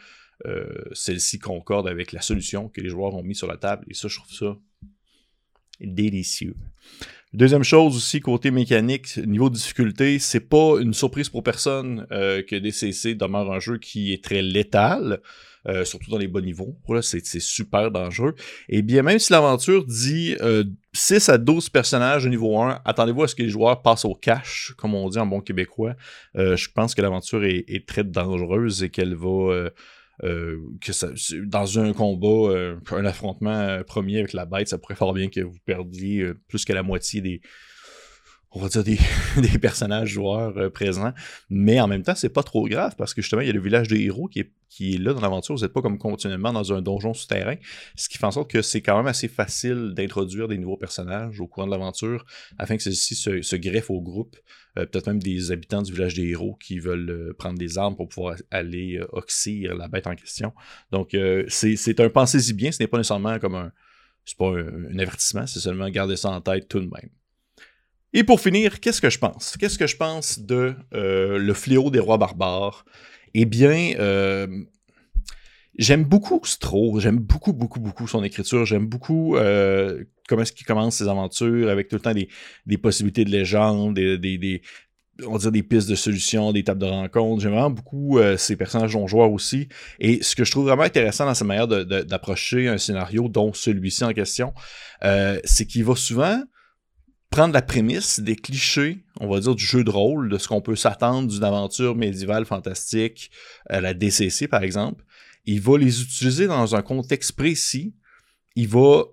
celle-ci 0.92 1.38
concorde 1.38 1.86
avec 1.86 2.12
la 2.12 2.22
solution 2.22 2.70
que 2.70 2.80
les 2.80 2.88
joueurs 2.88 3.14
ont 3.14 3.22
mis 3.22 3.34
sur 3.34 3.46
la 3.46 3.58
table. 3.58 3.84
Et 3.90 3.94
ça, 3.94 4.08
je 4.08 4.16
trouve 4.16 4.32
ça 4.32 4.56
délicieux. 5.80 6.54
Deuxième 7.32 7.62
chose 7.62 7.94
aussi, 7.96 8.18
côté 8.18 8.50
mécanique, 8.50 9.16
niveau 9.18 9.50
difficulté, 9.50 10.18
c'est 10.18 10.40
pas 10.48 10.80
une 10.80 10.92
surprise 10.92 11.28
pour 11.28 11.44
personne 11.44 12.04
euh, 12.10 12.42
que 12.42 12.56
DCC 12.56 13.14
demeure 13.14 13.52
un 13.52 13.60
jeu 13.60 13.78
qui 13.78 14.12
est 14.12 14.24
très 14.24 14.42
létal, 14.42 15.20
euh, 15.68 15.84
surtout 15.84 16.10
dans 16.10 16.18
les 16.18 16.26
bas 16.26 16.40
niveaux. 16.40 16.76
Voilà, 16.88 17.02
c'est 17.02 17.22
super 17.22 17.92
dangereux. 17.92 18.34
Et 18.68 18.82
bien, 18.82 19.02
même 19.02 19.20
si 19.20 19.32
l'aventure 19.32 19.84
dit 19.84 20.34
6 20.92 21.28
euh, 21.28 21.32
à 21.34 21.38
12 21.38 21.68
personnages 21.68 22.26
au 22.26 22.28
niveau 22.28 22.60
1, 22.60 22.80
attendez-vous 22.84 23.22
à 23.22 23.28
ce 23.28 23.36
que 23.36 23.44
les 23.44 23.48
joueurs 23.48 23.80
passent 23.80 24.04
au 24.04 24.16
cash, 24.16 24.74
comme 24.76 24.96
on 24.96 25.08
dit 25.08 25.20
en 25.20 25.26
bon 25.26 25.40
québécois. 25.40 25.94
je 26.34 26.68
pense 26.74 26.96
que 26.96 27.02
l'aventure 27.02 27.44
est, 27.44 27.64
est, 27.68 27.86
très 27.86 28.02
dangereuse 28.02 28.82
et 28.82 28.88
qu'elle 28.88 29.14
va 29.14 29.52
euh, 29.52 29.70
que 30.22 30.92
ça, 30.92 31.08
dans 31.46 31.78
un 31.78 31.92
combat, 31.92 32.52
euh, 32.52 32.76
un 32.90 33.04
affrontement 33.04 33.58
euh, 33.58 33.82
premier 33.82 34.18
avec 34.18 34.32
la 34.32 34.44
bête, 34.44 34.68
ça 34.68 34.78
pourrait 34.78 34.94
fort 34.94 35.14
bien 35.14 35.28
que 35.28 35.40
vous 35.40 35.58
perdiez 35.64 36.32
plus 36.48 36.64
que 36.64 36.72
la 36.72 36.82
moitié 36.82 37.20
des, 37.20 37.40
on 38.52 38.60
va 38.60 38.68
dire 38.68 38.82
des, 38.82 38.98
des 39.40 39.58
personnages 39.58 40.08
joueurs 40.08 40.56
euh, 40.58 40.70
présents, 40.70 41.12
mais 41.48 41.80
en 41.80 41.86
même 41.86 42.02
temps, 42.02 42.14
c'est 42.14 42.30
pas 42.30 42.42
trop 42.42 42.66
grave 42.66 42.94
parce 42.96 43.14
que 43.14 43.22
justement, 43.22 43.42
il 43.42 43.46
y 43.46 43.50
a 43.50 43.52
le 43.52 43.60
village 43.60 43.88
des 43.88 44.00
héros 44.00 44.26
qui 44.26 44.40
est, 44.40 44.52
qui 44.68 44.94
est 44.94 44.98
là 44.98 45.12
dans 45.12 45.20
l'aventure. 45.20 45.54
Vous 45.54 45.62
n'êtes 45.62 45.72
pas 45.72 45.82
comme 45.82 45.98
continuellement 45.98 46.52
dans 46.52 46.72
un 46.72 46.82
donjon 46.82 47.14
souterrain, 47.14 47.56
ce 47.94 48.08
qui 48.08 48.18
fait 48.18 48.26
en 48.26 48.32
sorte 48.32 48.50
que 48.50 48.62
c'est 48.62 48.82
quand 48.82 48.96
même 48.96 49.06
assez 49.06 49.28
facile 49.28 49.92
d'introduire 49.94 50.48
des 50.48 50.58
nouveaux 50.58 50.76
personnages 50.76 51.40
au 51.40 51.46
courant 51.46 51.66
de 51.66 51.72
l'aventure 51.72 52.24
afin 52.58 52.76
que 52.76 52.82
ceux-ci 52.82 53.14
se, 53.14 53.42
se 53.42 53.56
greffent 53.56 53.90
au 53.90 54.00
groupe. 54.00 54.36
Euh, 54.78 54.86
peut-être 54.86 55.08
même 55.08 55.22
des 55.22 55.50
habitants 55.50 55.82
du 55.82 55.92
village 55.92 56.14
des 56.14 56.28
héros 56.28 56.56
qui 56.60 56.78
veulent 56.78 57.10
euh, 57.10 57.34
prendre 57.36 57.58
des 57.58 57.78
armes 57.78 57.96
pour 57.96 58.08
pouvoir 58.08 58.36
aller 58.50 59.00
oxyre 59.12 59.74
la 59.74 59.88
bête 59.88 60.06
en 60.06 60.14
question. 60.14 60.52
Donc, 60.90 61.16
c'est 61.48 62.00
un 62.00 62.08
pensez-y 62.08 62.52
bien, 62.52 62.72
ce 62.72 62.82
n'est 62.82 62.86
pas 62.88 62.98
nécessairement 62.98 63.38
comme 63.38 63.54
un. 63.54 63.72
C'est 64.24 64.36
pas 64.36 64.50
un 64.50 64.98
avertissement, 64.98 65.46
c'est 65.46 65.60
seulement 65.60 65.88
garder 65.88 66.14
ça 66.14 66.30
en 66.30 66.40
tête 66.40 66.68
tout 66.68 66.78
de 66.78 66.84
même. 66.84 67.10
Et 68.12 68.24
pour 68.24 68.40
finir, 68.40 68.80
qu'est-ce 68.80 69.00
que 69.00 69.10
je 69.10 69.18
pense? 69.18 69.56
Qu'est-ce 69.58 69.78
que 69.78 69.86
je 69.86 69.96
pense 69.96 70.40
de 70.40 70.74
euh, 70.94 71.38
Le 71.38 71.54
fléau 71.54 71.90
des 71.90 72.00
rois 72.00 72.18
barbares? 72.18 72.84
Eh 73.34 73.44
bien, 73.44 73.94
euh, 74.00 74.48
j'aime 75.78 76.02
beaucoup 76.02 76.40
Stro, 76.44 76.98
j'aime 76.98 77.18
beaucoup, 77.18 77.52
beaucoup, 77.52 77.78
beaucoup 77.78 78.08
son 78.08 78.24
écriture, 78.24 78.66
j'aime 78.66 78.86
beaucoup 78.86 79.36
euh, 79.36 80.02
comment 80.26 80.42
est-ce 80.42 80.64
commence 80.64 80.96
ses 80.96 81.06
aventures 81.06 81.70
avec 81.70 81.86
tout 81.86 81.94
le 81.94 82.00
temps 82.00 82.12
des, 82.12 82.78
possibilités 82.78 83.24
de 83.24 83.30
légende, 83.30 83.94
des, 83.94 84.62
on 85.24 85.38
dire 85.38 85.52
des 85.52 85.62
pistes 85.62 85.88
de 85.88 85.94
solutions, 85.94 86.52
des 86.52 86.64
tables 86.64 86.80
de 86.80 86.86
rencontre. 86.86 87.42
J'aime 87.42 87.52
vraiment 87.52 87.70
beaucoup 87.70 88.18
ces 88.36 88.56
personnages 88.56 88.96
non 88.96 89.06
aussi. 89.06 89.68
Et 90.00 90.20
ce 90.20 90.34
que 90.34 90.44
je 90.44 90.50
trouve 90.50 90.66
vraiment 90.66 90.82
intéressant 90.82 91.26
dans 91.26 91.34
sa 91.34 91.44
manière 91.44 91.68
d'approcher 91.68 92.66
un 92.66 92.78
scénario, 92.78 93.28
dont 93.28 93.52
celui-ci 93.52 94.02
en 94.02 94.12
question, 94.12 94.52
c'est 95.44 95.66
qu'il 95.66 95.84
va 95.84 95.94
souvent 95.94 96.42
prendre 97.30 97.54
la 97.54 97.62
prémisse 97.62 98.20
des 98.20 98.36
clichés, 98.36 99.04
on 99.20 99.28
va 99.28 99.40
dire, 99.40 99.54
du 99.54 99.64
jeu 99.64 99.84
de 99.84 99.90
rôle, 99.90 100.28
de 100.28 100.36
ce 100.36 100.48
qu'on 100.48 100.60
peut 100.60 100.76
s'attendre 100.76 101.28
d'une 101.28 101.44
aventure 101.44 101.94
médiévale 101.94 102.44
fantastique, 102.44 103.30
à 103.68 103.80
la 103.80 103.94
DCC 103.94 104.48
par 104.48 104.62
exemple. 104.62 105.04
Il 105.46 105.60
va 105.60 105.78
les 105.78 106.02
utiliser 106.02 106.46
dans 106.46 106.74
un 106.74 106.82
contexte 106.82 107.32
précis. 107.32 107.94
Il 108.56 108.68
va 108.68 109.04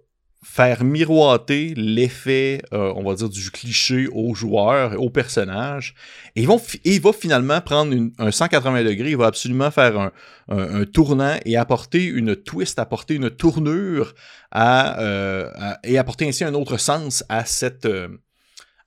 faire 0.44 0.84
miroiter 0.84 1.74
l'effet, 1.76 2.62
euh, 2.74 2.94
on 2.96 3.04
va 3.04 3.16
dire, 3.16 3.30
du 3.30 3.52
cliché 3.52 4.08
aux 4.12 4.36
joueurs, 4.36 5.02
aux 5.02 5.10
personnages. 5.10 5.96
Et, 6.36 6.46
il 6.84 7.02
va 7.02 7.14
finalement 7.14 7.60
prendre 7.62 7.96
un 8.18 8.32
180 8.32 8.84
degrés, 8.84 9.12
il 9.12 9.18
va 9.18 9.28
absolument 9.28 9.72
faire 9.72 10.12
un, 10.50 10.86
tournant 10.86 11.38
et 11.46 11.58
apporter 11.58 12.06
une 12.06 12.36
twist, 12.36 12.80
apporter 12.80 13.16
une 13.16 13.30
tournure 13.30 14.14
euh, 14.56 15.50
à, 15.56 15.80
et 15.84 15.98
apporter 15.98 16.28
ainsi 16.28 16.44
un 16.44 16.54
autre 16.54 16.78
sens 16.78 17.24
à 17.30 17.46
cette... 17.46 17.86
Euh, 17.86 18.08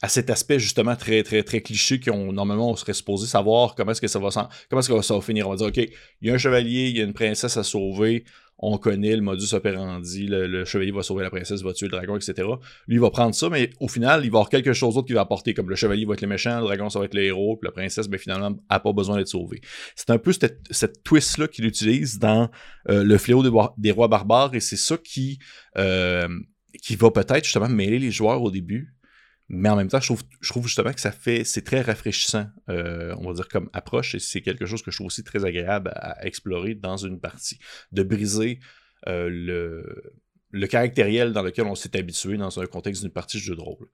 à 0.03 0.09
cet 0.09 0.31
aspect 0.31 0.59
justement 0.59 0.97
très 0.97 1.23
très 1.23 1.43
très 1.43 1.61
cliché 1.61 2.01
qu'on 2.01 2.33
normalement 2.33 2.71
on 2.71 2.77
serait 2.77 2.95
supposé 2.95 3.27
savoir 3.27 3.75
comment 3.75 3.93
est-ce 3.93 4.01
que 4.01 4.09
ça 4.09 4.19
va 4.19 4.31
comment 4.71 4.81
est-ce 4.81 4.89
que 4.89 5.03
ça 5.03 5.15
va 5.15 5.21
finir 5.21 5.47
on 5.47 5.51
va 5.51 5.57
dire 5.57 5.67
ok 5.67 5.77
il 5.77 6.29
y 6.29 6.31
a 6.31 6.35
un 6.35 6.39
chevalier 6.39 6.89
il 6.89 6.97
y 6.97 7.03
a 7.03 7.05
une 7.05 7.13
princesse 7.13 7.59
à 7.59 7.63
sauver 7.63 8.25
on 8.63 8.79
connaît 8.79 9.17
le 9.17 9.23
modus 9.23 9.55
operandi, 9.55 10.27
le, 10.27 10.65
chevalier 10.65 10.93
va 10.93 11.03
sauver 11.03 11.25
la 11.25 11.31
princesse, 11.31 11.63
va 11.63 11.73
tuer 11.73 11.87
le 11.87 11.93
dragon, 11.93 12.17
etc. 12.17 12.47
Lui, 12.87 12.99
va 12.99 13.11
prendre 13.11 13.35
ça, 13.35 13.49
mais 13.49 13.71
au 13.81 13.89
final, 13.89 14.25
il 14.25 14.31
va 14.31 14.39
avoir 14.39 14.51
quelque 14.51 14.73
chose 14.75 14.95
d'autre 14.95 15.07
qui 15.07 15.15
va 15.15 15.23
apporter, 15.23 15.55
comme 15.55 15.71
le 15.71 15.77
chevalier 15.77 16.05
va 16.05 16.13
être 16.15 16.21
le 16.21 16.29
méchant, 16.29 16.61
le 16.61 16.67
dragon, 16.67 16.91
ça 16.91 16.99
va 16.99 17.07
être 17.07 17.15
le 17.15 17.25
héros, 17.25 17.57
puis 17.57 17.67
la 17.67 17.73
princesse, 17.73 18.09
ben, 18.09 18.19
finalement, 18.19 18.57
n'a 18.71 18.81
pas 18.81 18.93
besoin 18.93 19.17
d'être 19.17 19.29
sauvée. 19.29 19.61
C'est 19.97 20.11
un 20.11 20.19
peu 20.19 20.33
cette, 20.33 21.03
twist-là 21.05 21.49
qu'il 21.49 21.65
utilise 21.65 22.19
dans 22.19 22.51
euh, 22.91 23.03
le 23.03 23.19
fléau 23.19 23.43
des, 23.43 23.91
rois 23.91 24.09
barbares, 24.09 24.55
et 24.55 24.61
c'est 24.61 24.77
ça 24.77 24.99
qui, 24.99 25.39
euh, 25.79 26.29
qui 26.83 26.97
va 26.97 27.11
peut-être 27.11 27.45
justement 27.45 27.69
mêler 27.69 27.99
les 27.99 28.11
joueurs 28.11 28.43
au 28.43 28.51
début, 28.51 28.95
mais 29.53 29.69
en 29.69 29.75
même 29.75 29.89
temps, 29.89 30.01
je 30.01 30.07
trouve, 30.07 30.23
je 30.41 30.49
trouve 30.49 30.67
justement 30.69 30.93
que 30.93 31.01
ça 31.01 31.11
fait, 31.11 31.43
c'est 31.43 31.63
très 31.63 31.81
rafraîchissant, 31.81 32.47
euh, 32.69 33.13
on 33.19 33.27
va 33.27 33.35
dire 33.35 33.49
comme 33.49 33.69
approche, 33.73 34.15
et 34.15 34.21
c'est 34.21 34.43
quelque 34.43 34.65
chose 34.65 34.81
que 34.81 34.93
je 34.93 34.97
trouve 34.99 35.09
aussi 35.09 35.25
très 35.25 35.45
agréable 35.45 35.91
à, 35.97 36.25
explorer 36.25 36.77
dans 36.77 36.97
une 36.97 37.19
partie, 37.19 37.59
de 37.91 38.05
briser 38.05 38.61
euh, 39.09 39.29
le, 39.29 40.15
le 40.53 40.67
caractériel 40.69 41.33
dans 41.33 41.43
lequel 41.43 41.67
on 41.67 41.75
s'est 41.75 41.99
habitué 41.99 42.37
dans 42.37 42.61
un 42.61 42.67
contexte 42.67 43.03
d'une 43.03 43.11
partie 43.11 43.39
de 43.39 43.43
jeu 43.43 43.57
de 43.57 43.61
rôle. 43.61 43.89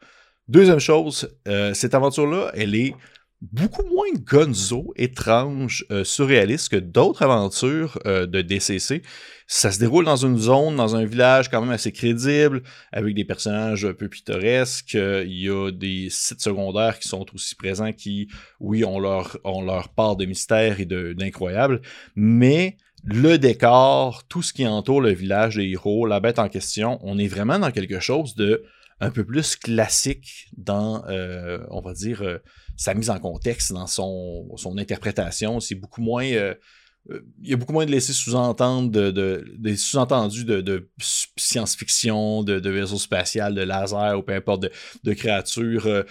Deuxième 0.46 0.78
chose, 0.78 1.34
euh, 1.48 1.72
cette 1.72 1.94
aventure-là, 1.94 2.50
elle 2.52 2.74
est 2.74 2.94
beaucoup 3.42 3.84
moins 3.84 4.08
gonzo, 4.18 4.92
étrange, 4.96 5.84
euh, 5.90 6.04
surréaliste 6.04 6.70
que 6.70 6.76
d'autres 6.76 7.22
aventures 7.22 7.98
euh, 8.06 8.26
de 8.26 8.40
DCC. 8.40 9.02
Ça 9.46 9.70
se 9.70 9.78
déroule 9.78 10.04
dans 10.04 10.16
une 10.16 10.38
zone, 10.38 10.76
dans 10.76 10.96
un 10.96 11.04
village 11.04 11.50
quand 11.50 11.60
même 11.60 11.70
assez 11.70 11.92
crédible, 11.92 12.62
avec 12.92 13.14
des 13.14 13.24
personnages 13.24 13.84
un 13.84 13.92
peu 13.92 14.08
pittoresques. 14.08 14.94
Il 14.94 15.40
y 15.40 15.48
a 15.48 15.70
des 15.70 16.08
sites 16.10 16.40
secondaires 16.40 16.98
qui 16.98 17.08
sont 17.08 17.26
aussi 17.34 17.54
présents, 17.54 17.92
qui, 17.92 18.28
oui, 18.58 18.84
ont 18.84 18.98
leur, 18.98 19.38
ont 19.44 19.62
leur 19.62 19.90
part 19.90 20.16
de 20.16 20.24
mystère 20.24 20.80
et 20.80 20.86
d'incroyable, 20.86 21.80
mais 22.16 22.76
le 23.04 23.38
décor, 23.38 24.24
tout 24.26 24.42
ce 24.42 24.52
qui 24.52 24.66
entoure 24.66 25.00
le 25.00 25.12
village 25.12 25.56
des 25.56 25.68
héros, 25.68 26.06
la 26.06 26.18
bête 26.18 26.40
en 26.40 26.48
question, 26.48 26.98
on 27.02 27.18
est 27.18 27.28
vraiment 27.28 27.60
dans 27.60 27.70
quelque 27.70 28.00
chose 28.00 28.34
de 28.34 28.64
un 28.98 29.10
peu 29.10 29.24
plus 29.24 29.56
classique 29.56 30.48
dans, 30.56 31.04
euh, 31.08 31.58
on 31.70 31.82
va 31.82 31.92
dire, 31.92 32.40
sa 32.76 32.94
mise 32.94 33.10
en 33.10 33.18
contexte, 33.18 33.72
dans 33.72 33.86
son, 33.86 34.46
son 34.56 34.78
interprétation. 34.78 35.60
C'est 35.60 35.74
beaucoup 35.74 36.02
moins. 36.02 36.26
Euh, 36.26 36.54
euh, 37.10 37.24
il 37.40 37.50
y 37.50 37.54
a 37.54 37.56
beaucoup 37.56 37.72
moins 37.72 37.86
de 37.86 37.90
laisser 37.92 38.12
sous-entendre 38.12 38.90
de, 38.90 39.44
des 39.56 39.76
sous-entendus 39.76 40.44
de, 40.44 40.90
science-fiction, 41.36 42.42
de, 42.42 42.68
vaisseaux 42.68 42.98
spatial, 42.98 43.54
de 43.54 43.62
laser 43.62 44.18
ou 44.18 44.22
peu 44.22 44.34
importe 44.34 44.66
de, 45.04 45.12
créatures 45.14 45.86
euh, 45.86 46.02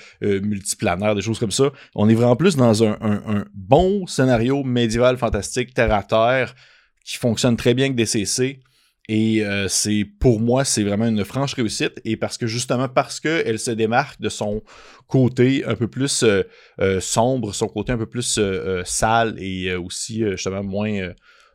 multiplanaires, 0.41 1.13
des 1.13 1.21
choses 1.21 1.39
comme 1.39 1.51
ça. 1.51 1.71
On 1.95 2.07
est 2.07 2.15
vraiment 2.15 2.37
plus 2.37 2.55
dans 2.55 2.83
un, 2.83 2.97
un 3.01 3.45
bon 3.53 4.07
scénario 4.07 4.63
médiéval 4.63 5.17
fantastique 5.17 5.73
terre 5.73 5.93
à 5.93 6.03
terre 6.03 6.55
qui 7.03 7.17
fonctionne 7.17 7.57
très 7.57 7.73
bien 7.73 7.85
avec 7.85 7.97
DCC 7.97 8.61
et 9.07 9.45
euh, 9.45 9.67
c'est 9.67 10.03
pour 10.03 10.39
moi, 10.39 10.65
c'est 10.65 10.83
vraiment 10.83 11.07
une 11.07 11.23
franche 11.23 11.53
réussite. 11.53 12.01
Et 12.05 12.17
parce 12.17 12.37
que 12.37 12.47
justement, 12.47 12.89
parce 12.89 13.19
qu'elle 13.19 13.59
se 13.59 13.71
démarque 13.71 14.19
de 14.19 14.29
son 14.29 14.63
côté 15.07 15.63
un 15.65 15.75
peu 15.75 15.87
plus 15.87 16.23
euh, 16.23 16.43
euh, 16.81 16.99
sombre, 16.99 17.53
son 17.53 17.67
côté 17.67 17.91
un 17.91 17.97
peu 17.97 18.07
plus 18.07 18.39
sale 18.85 19.35
et 19.37 19.75
aussi 19.75 20.23
justement 20.31 20.63
moins, 20.63 21.11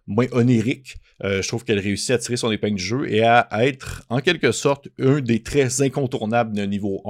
moins 0.07 0.26
onirique, 0.33 0.97
je 1.23 1.47
trouve 1.47 1.64
qu'elle 1.64 1.80
réussit 1.80 2.12
à 2.12 2.19
tirer 2.19 2.38
son 2.38 2.50
épingle 2.50 2.76
du 2.76 2.83
jeu 2.83 3.12
et 3.12 3.23
à, 3.23 3.47
être 3.66 4.02
en 4.09 4.21
quelque 4.21 4.52
sorte 4.52 4.88
un 4.99 5.21
des 5.21 5.42
très 5.42 5.83
incontournables 5.83 6.57
de 6.57 6.62
niveau 6.62 7.02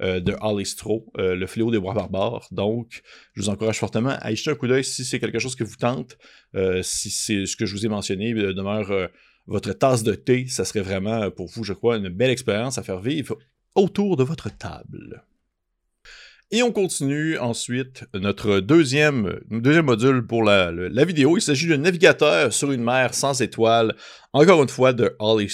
1 0.00 0.20
de 0.20 0.34
Alistro, 0.40 1.12
le 1.18 1.46
fléau 1.46 1.70
des 1.70 1.78
bois 1.78 1.92
barbares. 1.92 2.48
Donc, 2.52 3.02
je 3.34 3.42
vous 3.42 3.50
encourage 3.50 3.78
fortement 3.78 4.16
à 4.20 4.32
y 4.32 4.36
jeter 4.36 4.50
un 4.50 4.54
coup 4.54 4.66
d'œil 4.66 4.82
si 4.82 5.04
c'est 5.04 5.20
quelque 5.20 5.38
chose 5.38 5.56
que 5.56 5.64
vous 5.64 5.76
tente. 5.76 6.16
si 6.82 7.10
c'est 7.10 7.44
ce 7.44 7.54
que 7.54 7.66
je 7.66 7.74
vous 7.74 7.84
ai 7.84 7.90
mentionné, 7.90 8.32
demeure 8.32 9.10
votre 9.50 9.72
tasse 9.72 10.04
de 10.04 10.14
thé, 10.14 10.46
ça 10.48 10.64
serait 10.64 10.80
vraiment 10.80 11.22
euh, 11.22 11.30
pour 11.30 11.48
vous, 11.48 11.64
je 11.64 11.72
crois, 11.72 11.96
une 11.96 12.08
belle 12.08 12.30
expérience 12.30 12.78
à 12.78 12.82
faire 12.82 13.00
vivre 13.00 13.36
autour 13.74 14.16
de 14.16 14.22
votre 14.22 14.48
table. 14.56 15.24
Et 16.52 16.62
on 16.62 16.72
continue 16.72 17.36
ensuite 17.38 18.04
notre 18.14 18.60
deuxième, 18.60 19.40
deuxième 19.50 19.86
module 19.86 20.26
pour 20.26 20.42
la, 20.42 20.72
vidéo. 21.04 21.36
Il 21.36 21.42
s'agit 21.42 21.68
d'un 21.68 21.78
navigateur 21.78 22.52
sur 22.52 22.72
une 22.72 22.82
mer 22.82 23.12
sans 23.14 23.40
étoiles, 23.40 23.94
encore 24.32 24.62
une 24.62 24.68
fois 24.68 24.92
de 24.92 25.14
Holly 25.18 25.48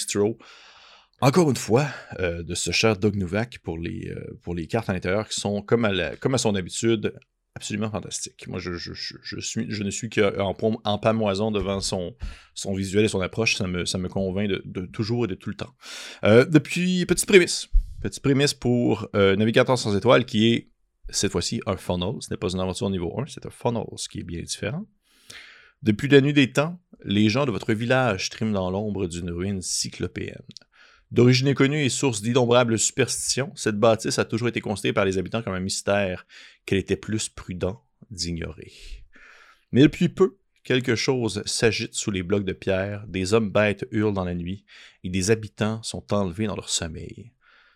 Encore 1.21 1.49
une 1.49 1.55
fois, 1.55 1.87
euh, 2.19 2.41
de 2.41 2.55
ce 2.55 2.71
cher 2.71 2.97
Doug 2.97 3.15
Novak 3.15 3.59
pour 3.59 3.77
les, 3.77 4.09
euh, 4.09 4.39
pour 4.41 4.55
les 4.55 4.65
cartes 4.65 4.89
à 4.89 4.93
l'intérieur 4.93 5.27
qui 5.27 5.39
sont, 5.39 5.61
comme 5.61 5.87
comme 6.19 6.35
à 6.35 6.39
son 6.39 6.55
habitude, 6.55 7.13
absolument 7.57 7.89
fantastique. 7.89 8.47
Moi, 8.47 8.59
je, 8.59 8.71
ne 9.83 9.89
suis 9.89 10.09
qu'en 10.09 10.55
en 10.83 11.51
devant 11.51 11.81
son, 11.81 12.15
visuel 12.73 13.05
et 13.05 13.07
son 13.07 13.19
approche. 13.19 13.55
Ça 13.55 13.67
me, 13.67 13.85
ça 13.85 13.97
me 13.97 14.07
convainc 14.07 14.47
de, 14.47 14.85
toujours 14.85 15.25
et 15.25 15.27
de 15.27 15.35
tout 15.35 15.49
le 15.49 15.55
temps. 15.55 15.73
Euh, 16.23 16.45
depuis, 16.45 17.05
petite 17.05 17.25
prémisse. 17.25 17.67
Petite 18.01 18.21
prémisse 18.21 18.53
pour 18.53 19.09
euh, 19.15 19.35
Navigateur 19.35 19.77
sans 19.77 19.95
étoiles 19.95 20.25
qui 20.25 20.53
est 20.53 20.69
cette 21.09 21.31
fois-ci 21.31 21.61
un 21.65 21.77
funnel. 21.77 22.13
Ce 22.19 22.29
n'est 22.29 22.37
pas 22.37 22.49
une 22.49 22.59
aventure 22.59 22.89
niveau 22.91 23.19
1, 23.19 23.25
c'est 23.27 23.45
un 23.45 23.49
funnel, 23.49 23.85
ce 23.95 24.07
qui 24.07 24.19
est 24.19 24.23
bien 24.23 24.41
différent. 24.41 24.85
Depuis 25.81 26.07
la 26.07 26.21
nuit 26.21 26.33
des 26.33 26.51
temps, 26.51 26.79
les 27.03 27.29
gens 27.29 27.45
de 27.45 27.51
votre 27.51 27.73
village 27.73 28.29
triment 28.29 28.53
dans 28.53 28.69
l'ombre 28.69 29.07
d'une 29.07 29.31
ruine 29.31 29.61
cyclopéenne. 29.61 30.41
D'origine 31.09 31.47
inconnue 31.47 31.83
et 31.83 31.89
source 31.89 32.21
d'innombrables 32.21 32.77
superstitions, 32.77 33.51
cette 33.55 33.79
bâtisse 33.79 34.19
a 34.19 34.25
toujours 34.25 34.49
été 34.49 34.59
considérée 34.59 34.93
par 34.93 35.05
les 35.05 35.17
habitants 35.17 35.41
comme 35.41 35.53
un 35.53 35.61
mystère 35.61 36.25
qu'elle 36.67 36.77
était 36.77 36.97
plus 36.97 37.29
prudent 37.29 37.83
d'ignorer. 38.11 38.73
Mais 39.71 39.81
depuis 39.81 40.09
peu, 40.09 40.37
quelque 40.63 40.95
chose 40.95 41.41
s'agite 41.45 41.95
sous 41.95 42.11
les 42.11 42.23
blocs 42.23 42.45
de 42.45 42.53
pierre, 42.53 43.07
des 43.07 43.33
hommes 43.33 43.49
bêtes 43.49 43.87
hurlent 43.89 44.13
dans 44.13 44.25
la 44.25 44.35
nuit, 44.35 44.65
et 45.03 45.09
des 45.09 45.31
habitants 45.31 45.81
sont 45.81 46.13
enlevés 46.13 46.45
dans 46.45 46.55
leur 46.55 46.69
sommeil. 46.69 47.31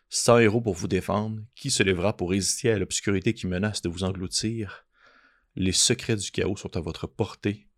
Sans 0.09 0.39
héros 0.39 0.59
pour 0.59 0.75
vous 0.75 0.89
défendre, 0.89 1.41
qui 1.55 1.71
se 1.71 1.83
lèvera 1.83 2.15
pour 2.15 2.31
résister 2.31 2.69
à 2.69 2.77
l'obscurité 2.77 3.33
qui 3.33 3.47
menace 3.47 3.81
de 3.81 3.87
vous 3.87 4.03
engloutir? 4.03 4.85
Les 5.55 5.71
secrets 5.71 6.17
du 6.17 6.29
chaos 6.31 6.57
sont 6.57 6.75
à 6.75 6.81
votre 6.81 7.07
portée, 7.07 7.69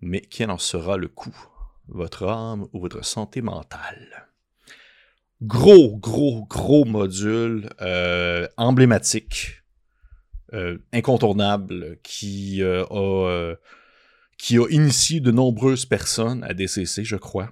mais 0.00 0.20
quel 0.20 0.50
en 0.50 0.58
sera 0.58 0.98
le 0.98 1.08
coût? 1.08 1.36
Votre 1.86 2.28
âme 2.28 2.68
ou 2.74 2.80
votre 2.80 3.02
santé 3.02 3.40
mentale? 3.40 4.28
Gros, 5.40 5.96
gros, 5.96 6.44
gros 6.44 6.84
module 6.84 7.70
euh, 7.80 8.46
emblématique, 8.58 9.62
incontournable, 10.92 11.98
qui 12.02 12.62
euh, 12.62 12.84
a 12.90 13.54
qui 14.36 14.56
a 14.56 14.66
initié 14.70 15.18
de 15.18 15.32
nombreuses 15.32 15.84
personnes 15.84 16.44
à 16.44 16.54
DCC, 16.54 17.02
je 17.04 17.16
crois. 17.16 17.50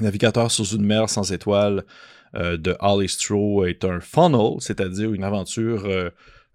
Navigateur 0.00 0.50
sous 0.50 0.64
une 0.76 0.84
mer 0.84 1.10
sans 1.10 1.30
étoiles 1.30 1.84
de 2.32 2.74
Alistro 2.80 3.66
est 3.66 3.84
un 3.84 4.00
funnel, 4.00 4.56
c'est-à-dire 4.60 5.12
une 5.12 5.22
aventure 5.24 5.82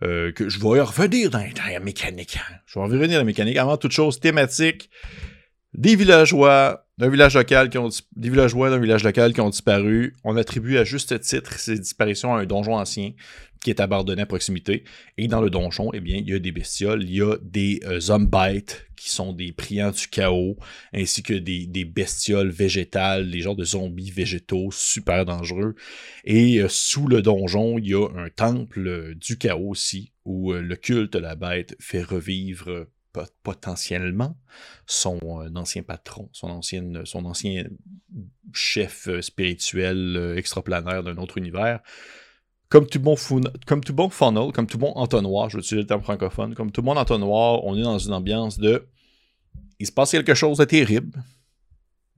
que 0.01 0.33
je 0.35 0.59
vais 0.59 0.81
revenir 0.81 1.29
dans, 1.29 1.37
dans, 1.37 1.71
la 1.71 1.79
mécanique. 1.79 2.39
Je 2.65 2.79
vais 2.79 2.85
revenir 2.85 3.07
dans 3.07 3.17
la 3.17 3.23
mécanique. 3.23 3.57
Avant 3.57 3.77
toute 3.77 3.91
chose, 3.91 4.19
thématique, 4.19 4.89
des 5.73 5.95
villageois 5.95 6.85
d'un 6.97 7.09
village 7.09 7.35
local 7.35 7.69
qui 7.69 7.77
ont 7.77 7.89
des 8.15 8.29
villageois 8.29 8.69
d'un 8.69 8.79
village 8.79 9.03
local 9.03 9.33
qui 9.33 9.41
ont 9.41 9.49
disparu. 9.49 10.15
On 10.23 10.35
attribue 10.35 10.77
à 10.77 10.83
juste 10.83 11.17
titre 11.21 11.53
ces 11.57 11.79
disparitions 11.79 12.35
à 12.35 12.41
un 12.41 12.45
donjon 12.45 12.75
ancien 12.75 13.11
qui 13.61 13.69
est 13.69 13.79
abandonné 13.79 14.21
à 14.21 14.25
proximité. 14.25 14.83
Et 15.17 15.27
dans 15.27 15.41
le 15.41 15.49
donjon, 15.49 15.91
eh 15.93 15.99
bien, 15.99 16.17
il 16.17 16.29
y 16.29 16.33
a 16.33 16.39
des 16.39 16.51
bestioles, 16.51 17.03
il 17.03 17.15
y 17.15 17.21
a 17.21 17.37
des 17.41 17.81
euh, 17.85 17.99
qui 18.95 19.09
sont 19.09 19.33
des 19.33 19.51
priants 19.51 19.91
du 19.91 20.07
chaos, 20.07 20.57
ainsi 20.93 21.23
que 21.23 21.33
des, 21.33 21.85
bestioles 21.85 22.49
végétales, 22.49 23.31
des 23.31 23.41
genres 23.41 23.55
de 23.55 23.63
zombies 23.63 24.11
végétaux 24.11 24.69
super 24.71 25.25
dangereux. 25.25 25.75
Et 26.25 26.59
euh, 26.59 26.67
sous 26.69 27.07
le 27.07 27.21
donjon, 27.21 27.77
il 27.77 27.89
y 27.89 27.93
a 27.93 28.07
un 28.15 28.29
temple 28.29 28.87
euh, 28.87 29.15
du 29.15 29.37
chaos 29.37 29.69
aussi, 29.69 30.11
où 30.25 30.53
le 30.53 30.75
culte 30.75 31.13
de 31.13 31.19
la 31.19 31.35
bête 31.35 31.75
fait 31.79 32.03
revivre 32.03 32.87
potentiellement 33.43 34.37
son 34.85 35.19
euh, 35.23 35.49
ancien 35.55 35.83
patron, 35.83 36.29
son, 36.31 36.49
ancien, 36.49 37.05
son 37.05 37.25
ancien 37.25 37.65
chef 38.53 39.07
euh, 39.07 39.21
spirituel 39.21 40.15
euh, 40.15 40.37
extraplanaire 40.37 41.03
d'un 41.03 41.17
autre 41.17 41.37
univers. 41.37 41.81
Comme 42.69 42.87
tout, 42.87 42.99
bon 42.99 43.15
comme 43.65 43.83
tout 43.83 43.93
bon 43.93 44.09
funnel, 44.09 44.51
comme 44.53 44.67
tout 44.67 44.77
bon 44.77 44.91
entonnoir, 44.95 45.49
je 45.49 45.57
vais 45.57 45.61
utiliser 45.61 45.81
le 45.81 45.87
terme 45.87 46.03
francophone, 46.03 46.53
comme 46.53 46.71
tout 46.71 46.83
bon 46.83 46.95
entonnoir, 46.95 47.63
on 47.65 47.75
est 47.75 47.81
dans 47.81 47.97
une 47.97 48.13
ambiance 48.13 48.59
de 48.59 48.87
il 49.79 49.87
se 49.87 49.91
passe 49.91 50.11
quelque 50.11 50.35
chose 50.35 50.57
de 50.57 50.65
terrible. 50.65 51.23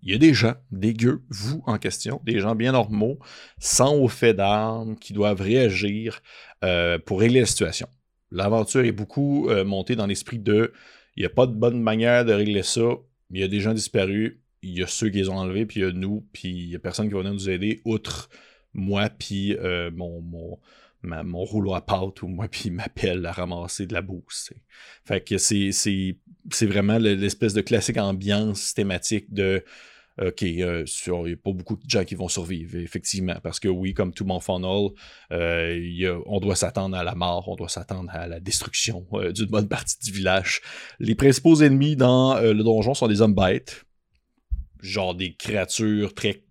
Il 0.03 0.12
y 0.12 0.15
a 0.15 0.17
des 0.17 0.34
gens, 0.34 0.55
des 0.72 0.93
gueux, 0.93 1.22
vous 1.29 1.63
en 1.67 1.77
question, 1.77 2.20
des 2.25 2.39
gens 2.39 2.55
bien 2.55 2.72
normaux, 2.72 3.20
sans 3.60 3.96
au 3.96 4.08
fait 4.08 4.34
d'armes, 4.34 4.98
qui 4.98 5.13
doivent 5.13 5.41
réagir 5.41 6.22
pour 7.05 7.20
régler 7.20 7.41
la 7.41 7.46
situation 7.46 7.88
l'aventure 8.31 8.84
est 8.86 8.91
beaucoup 8.91 9.50
euh, 9.50 9.63
montée 9.63 9.96
dans 9.96 10.08
l'esprit 10.08 10.39
de 10.39 10.74
il 11.17 11.22
n'y 11.22 11.25
a 11.25 11.29
pas 11.29 11.46
de 11.46 11.53
bonne 11.53 11.81
manière 11.81 12.24
de 12.24 12.31
régler 12.31 12.63
ça. 12.63 12.88
Il 13.31 13.39
y 13.39 13.43
a 13.43 13.48
des 13.50 13.60
gens 13.60 13.74
disparus, 13.74 14.39
il 14.62 14.77
y 14.77 14.84
a 14.84 14.88
ceux 14.88 15.10
qui 15.10 15.17
les 15.17 15.29
ont 15.29 15.38
enlevés, 15.38 15.65
puis 15.65 15.81
il 15.81 15.84
y 15.84 15.86
a 15.86 15.91
nous, 15.91 16.25
puis 16.31 16.50
il 16.50 16.70
n'y 16.70 16.75
a 16.75 16.79
personne 16.79 17.08
qui 17.08 17.13
va 17.13 17.20
venir 17.20 17.34
nous 17.34 17.50
aider, 17.50 17.81
outre 17.84 18.29
moi, 18.73 19.09
puis 19.09 19.55
euh, 19.57 19.91
mon, 19.91 20.21
mon, 20.21 20.59
mon 21.03 21.43
rouleau 21.43 21.73
à 21.73 21.81
pâte, 21.81 22.21
ou 22.21 22.27
moi, 22.27 22.47
puis 22.51 22.69
ma 22.69 22.87
pelle 22.89 23.25
à 23.25 23.31
ramasser 23.31 23.85
de 23.85 23.93
la 23.93 24.01
bouse. 24.01 24.51
Fait 25.05 25.21
que 25.21 25.37
c'est 25.37 26.65
vraiment 26.65 26.97
l'espèce 26.97 27.53
de 27.53 27.61
classique 27.61 27.97
ambiance 27.97 28.73
thématique 28.73 29.33
de 29.33 29.63
OK, 30.21 30.43
euh, 30.43 30.85
il 31.07 31.23
n'y 31.23 31.31
a 31.31 31.35
pas 31.37 31.51
beaucoup 31.51 31.77
de 31.77 31.89
gens 31.89 32.03
qui 32.03 32.15
vont 32.15 32.27
survivre, 32.27 32.75
effectivement, 32.75 33.37
parce 33.41 33.59
que 33.59 33.69
oui, 33.69 33.93
comme 33.93 34.13
tout 34.13 34.25
mon 34.25 34.41
funnel, 34.41 34.89
euh, 35.31 36.21
on 36.25 36.39
doit 36.39 36.57
s'attendre 36.57 36.97
à 36.97 37.03
la 37.03 37.15
mort, 37.15 37.47
on 37.47 37.55
doit 37.55 37.69
s'attendre 37.69 38.11
à 38.13 38.27
la 38.27 38.39
destruction 38.39 39.07
d'une 39.33 39.47
bonne 39.47 39.69
partie 39.69 39.97
du 40.03 40.11
village. 40.11 40.61
Les 40.99 41.15
principaux 41.15 41.61
ennemis 41.61 41.95
dans 41.95 42.39
le 42.39 42.61
donjon 42.61 42.93
sont 42.93 43.07
des 43.07 43.21
hommes 43.21 43.33
bêtes, 43.33 43.85
genre 44.81 45.15
des 45.15 45.33
créatures 45.33 46.13
très 46.13 46.43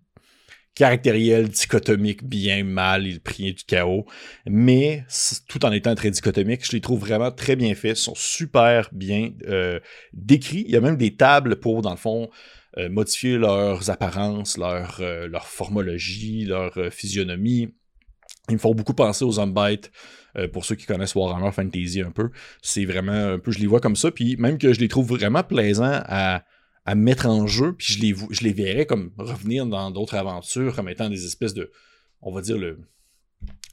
caractérielles, 0.75 1.49
dichotomiques, 1.49 2.23
bien 2.23 2.63
mal, 2.63 3.05
ils 3.05 3.21
prient 3.21 3.53
du 3.53 3.63
chaos, 3.63 4.05
mais 4.47 5.03
tout 5.47 5.65
en 5.65 5.71
étant 5.71 5.93
très 5.95 6.11
dichotomiques, 6.11 6.65
je 6.65 6.71
les 6.71 6.81
trouve 6.81 7.01
vraiment 7.01 7.31
très 7.31 7.55
bien 7.55 7.75
faits, 7.75 7.97
sont 7.97 8.15
super 8.15 8.89
bien 8.91 9.31
décrits. 10.13 10.63
Il 10.65 10.71
y 10.71 10.77
a 10.77 10.81
même 10.81 10.97
des 10.97 11.15
tables 11.15 11.57
pour, 11.57 11.81
dans 11.81 11.91
le 11.91 11.97
fond, 11.97 12.29
euh, 12.77 12.89
modifier 12.89 13.37
leurs 13.37 13.89
apparences, 13.89 14.57
leur, 14.57 14.99
euh, 15.01 15.27
leur 15.27 15.45
formologie, 15.45 16.45
leur 16.45 16.77
euh, 16.77 16.89
physionomie. 16.89 17.73
Ils 18.47 18.53
me 18.53 18.59
font 18.59 18.73
beaucoup 18.73 18.93
penser 18.93 19.25
aux 19.25 19.33
Zombites. 19.33 19.91
Euh, 20.37 20.47
pour 20.47 20.63
ceux 20.63 20.75
qui 20.75 20.85
connaissent 20.85 21.13
Warhammer 21.13 21.51
Fantasy 21.51 22.01
un 22.01 22.11
peu, 22.11 22.29
c'est 22.61 22.85
vraiment 22.85 23.33
un 23.33 23.39
peu, 23.39 23.51
je 23.51 23.59
les 23.59 23.67
vois 23.67 23.81
comme 23.81 23.97
ça, 23.97 24.11
puis 24.11 24.37
même 24.37 24.57
que 24.57 24.71
je 24.71 24.79
les 24.79 24.87
trouve 24.87 25.09
vraiment 25.09 25.43
plaisants 25.43 26.01
à, 26.05 26.45
à 26.85 26.95
mettre 26.95 27.27
en 27.27 27.47
jeu, 27.47 27.73
puis 27.73 27.93
je 27.93 27.99
les, 27.99 28.15
je 28.31 28.43
les 28.43 28.53
verrais 28.53 28.85
comme 28.85 29.11
revenir 29.17 29.65
dans 29.65 29.91
d'autres 29.91 30.15
aventures 30.15 30.75
comme 30.75 30.89
étant 30.89 31.09
des 31.09 31.25
espèces 31.25 31.53
de, 31.53 31.71
on 32.21 32.31
va 32.31 32.41
dire 32.41 32.57
le, 32.57 32.79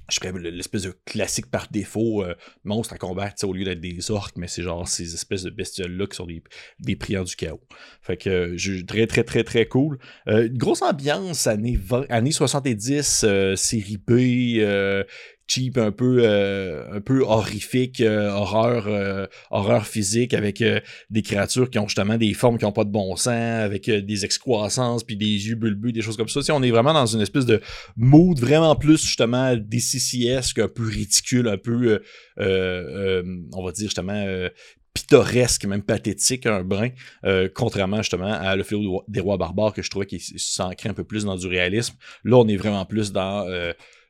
je 0.09 0.39
l'espèce 0.39 0.83
de 0.83 0.95
classique 1.05 1.51
par 1.51 1.69
défaut 1.71 2.23
euh, 2.23 2.35
monstre 2.65 2.95
à 2.95 2.99
combattre 2.99 3.47
au 3.47 3.53
lieu 3.53 3.65
d'être 3.65 3.81
des 3.81 4.11
orques, 4.11 4.37
mais 4.37 4.49
c'est 4.49 4.63
genre 4.63 4.89
ces 4.89 5.15
espèces 5.15 5.43
de 5.43 5.51
bestioles-là 5.51 6.07
qui 6.07 6.17
sont 6.17 6.27
des, 6.27 6.43
des 6.81 6.97
priants 6.97 7.25
du 7.25 7.37
chaos. 7.37 7.61
Fait 8.01 8.17
que 8.17 8.57
euh, 8.57 8.85
très 8.87 9.07
très 9.07 9.25
très 9.25 9.45
très 9.45 9.67
cool. 9.67 9.99
Euh, 10.29 10.49
grosse 10.51 10.83
ambiance 10.83 11.47
années, 11.47 11.79
années 12.09 12.33
70, 12.33 13.27
série 13.57 13.99
B, 13.99 14.63
cheap, 15.49 15.79
un 15.79 15.91
peu, 15.91 16.19
euh, 16.21 16.85
un 16.93 17.01
peu 17.01 17.23
horrifique, 17.23 18.01
euh, 18.01 18.31
horreur, 18.31 18.87
euh, 18.87 19.27
horreur 19.51 19.87
physique 19.87 20.35
avec 20.35 20.63
des 21.11 21.23
créatures 21.23 21.71
qui 21.71 21.79
ont 21.79 21.89
justement 21.89 22.17
des 22.17 22.35
formes 22.35 22.59
qui 22.59 22.65
n'ont 22.65 22.73
pas 22.73 22.85
de 22.85 22.91
bon 22.91 23.17
sens, 23.17 23.29
avec 23.29 23.91
des 23.91 24.25
excroissances, 24.25 25.03
puis 25.03 25.17
des 25.17 25.49
yeux 25.49 25.55
bulbeux, 25.55 25.91
des 25.91 26.03
choses 26.03 26.17
comme 26.17 26.29
ça. 26.29 26.43
Si 26.43 26.53
on 26.53 26.63
est 26.63 26.71
vraiment 26.71 26.93
dans 26.93 27.07
une 27.07 27.23
espèce 27.23 27.47
de 27.47 27.61
mood 27.97 28.39
vraiment 28.39 28.77
plus 28.77 29.03
justement 29.03 29.57
DCCS, 29.57 30.53
un 30.59 30.69
peu 30.69 30.87
ridicule, 30.87 31.49
un 31.49 31.59
peu, 31.59 32.03
on 32.39 33.65
va 33.65 33.73
dire 33.73 33.89
justement 33.89 34.25
pittoresque, 34.93 35.65
même 35.65 35.83
pathétique, 35.83 36.47
un 36.47 36.63
brin, 36.63 36.91
contrairement 37.55 37.99
justement 37.99 38.33
à 38.33 38.55
Le 38.55 38.63
Fléau 38.65 39.03
des 39.09 39.21
Rois 39.21 39.39
Barbares, 39.39 39.73
que 39.73 39.83
je 39.83 39.89
trouvais 39.89 40.07
qu'il 40.07 40.21
s'ancrait 40.21 40.91
un 40.91 40.95
peu 40.95 41.05
plus 41.05 41.25
dans 41.25 41.37
du 41.37 41.47
réalisme. 41.47 41.95
Là, 42.25 42.37
on 42.37 42.49
est 42.49 42.57
vraiment 42.57 42.85
plus 42.85 43.13
dans 43.13 43.47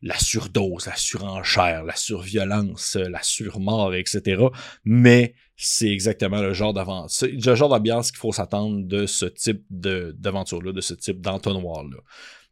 la 0.02 0.18
surdose, 0.18 0.86
la 0.86 0.96
surenchère, 0.96 1.84
la 1.84 1.96
surviolence, 1.96 2.96
la 2.96 3.22
surmort, 3.22 3.94
etc. 3.94 4.42
Mais 4.84 5.34
c'est 5.56 5.88
exactement 5.90 6.40
le 6.40 6.52
genre 6.52 6.72
d'avance, 6.72 7.24
le 7.24 7.54
genre 7.54 7.68
d'ambiance 7.68 8.10
qu'il 8.10 8.20
faut 8.20 8.32
s'attendre 8.32 8.86
de 8.86 9.06
ce 9.06 9.26
type 9.26 9.64
d'aventure-là, 9.70 10.72
de 10.72 10.80
ce 10.80 10.94
type 10.94 11.20
d'entonnoir-là. 11.20 11.98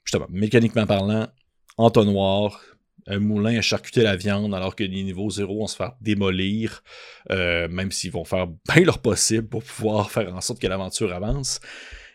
Justement, 0.04 0.26
mécaniquement 0.30 0.86
parlant, 0.86 1.28
entonnoir, 1.76 2.60
un 3.06 3.20
moulin 3.20 3.56
à 3.56 3.62
charcuter 3.62 4.02
la 4.02 4.16
viande 4.16 4.54
alors 4.54 4.74
que 4.74 4.82
les 4.82 5.04
niveaux 5.04 5.30
zéro 5.30 5.60
vont 5.60 5.66
se 5.66 5.76
faire 5.76 5.92
démolir, 6.00 6.82
euh, 7.30 7.68
même 7.68 7.92
s'ils 7.92 8.10
vont 8.10 8.24
faire 8.24 8.46
bien 8.46 8.84
leur 8.84 8.98
possible 8.98 9.48
pour 9.48 9.62
pouvoir 9.62 10.10
faire 10.10 10.34
en 10.34 10.40
sorte 10.40 10.60
que 10.60 10.66
l'aventure 10.66 11.12
avance. 11.14 11.60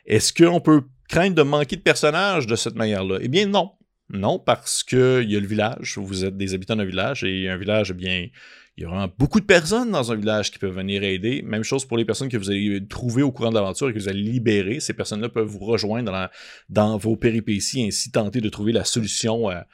Est-ce 0.05 0.33
qu'on 0.33 0.59
peut 0.59 0.83
craindre 1.07 1.35
de 1.35 1.43
manquer 1.43 1.77
de 1.77 1.81
personnages 1.81 2.47
de 2.47 2.55
cette 2.55 2.75
manière-là? 2.75 3.19
Eh 3.21 3.27
bien 3.29 3.45
non. 3.45 3.71
Non, 4.13 4.39
parce 4.39 4.83
qu'il 4.83 5.29
y 5.29 5.35
a 5.35 5.39
le 5.39 5.47
village, 5.47 5.97
vous 5.97 6.25
êtes 6.25 6.37
des 6.37 6.53
habitants 6.53 6.75
d'un 6.75 6.85
village, 6.85 7.23
et 7.23 7.49
un 7.49 7.57
village, 7.57 7.91
eh 7.91 7.93
bien, 7.93 8.27
il 8.77 8.83
y 8.83 8.85
aura 8.85 9.07
beaucoup 9.07 9.39
de 9.39 9.45
personnes 9.45 9.91
dans 9.91 10.11
un 10.11 10.15
village 10.15 10.49
qui 10.49 10.57
peuvent 10.57 10.75
venir 10.75 11.03
aider. 11.03 11.41
Même 11.43 11.63
chose 11.63 11.85
pour 11.85 11.97
les 11.97 12.05
personnes 12.05 12.29
que 12.29 12.37
vous 12.37 12.49
allez 12.49 12.85
trouver 12.87 13.21
au 13.21 13.31
courant 13.31 13.49
de 13.49 13.55
l'aventure 13.55 13.89
et 13.89 13.93
que 13.93 13.99
vous 13.99 14.09
allez 14.09 14.23
libérer. 14.23 14.79
Ces 14.79 14.93
personnes-là 14.93 15.29
peuvent 15.29 15.47
vous 15.47 15.59
rejoindre 15.59 16.29
dans, 16.69 16.97
vos 16.97 17.15
péripéties, 17.15 17.83
ainsi 17.83 18.11
tenter 18.11 18.41
de 18.41 18.49
trouver 18.49 18.71
la 18.71 18.85
solution 18.85 19.49
à, 19.49 19.65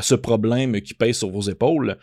ce 0.00 0.14
problème 0.14 0.80
qui 0.80 0.94
pèse 0.94 1.18
sur 1.18 1.30
vos 1.30 1.42
épaules 1.42 1.96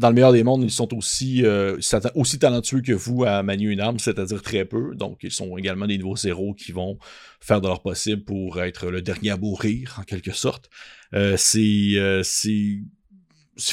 dans 0.00 0.08
le 0.08 0.14
meilleur 0.14 0.32
des 0.32 0.42
mondes, 0.42 0.62
ils 0.62 0.70
sont 0.70 0.94
aussi, 0.96 1.44
euh, 1.44 1.78
aussi 2.14 2.38
talentueux 2.38 2.80
que 2.80 2.92
vous 2.92 3.24
à 3.24 3.42
manier 3.42 3.66
une 3.66 3.80
arme, 3.80 3.98
c'est-à-dire 3.98 4.40
très 4.40 4.64
peu. 4.64 4.94
Donc, 4.94 5.18
ils 5.22 5.30
sont 5.30 5.58
également 5.58 5.86
des 5.86 5.98
niveaux 5.98 6.16
zéro 6.16 6.54
qui 6.54 6.72
vont 6.72 6.98
faire 7.38 7.60
de 7.60 7.68
leur 7.68 7.82
possible 7.82 8.24
pour 8.24 8.62
être 8.62 8.90
le 8.90 9.02
dernier 9.02 9.30
à 9.30 9.36
mourir, 9.36 9.98
en 10.00 10.04
quelque 10.04 10.32
sorte. 10.32 10.70
Euh, 11.12 11.36
euh, 11.36 12.22
c'est. 12.24 12.48
il 12.48 12.84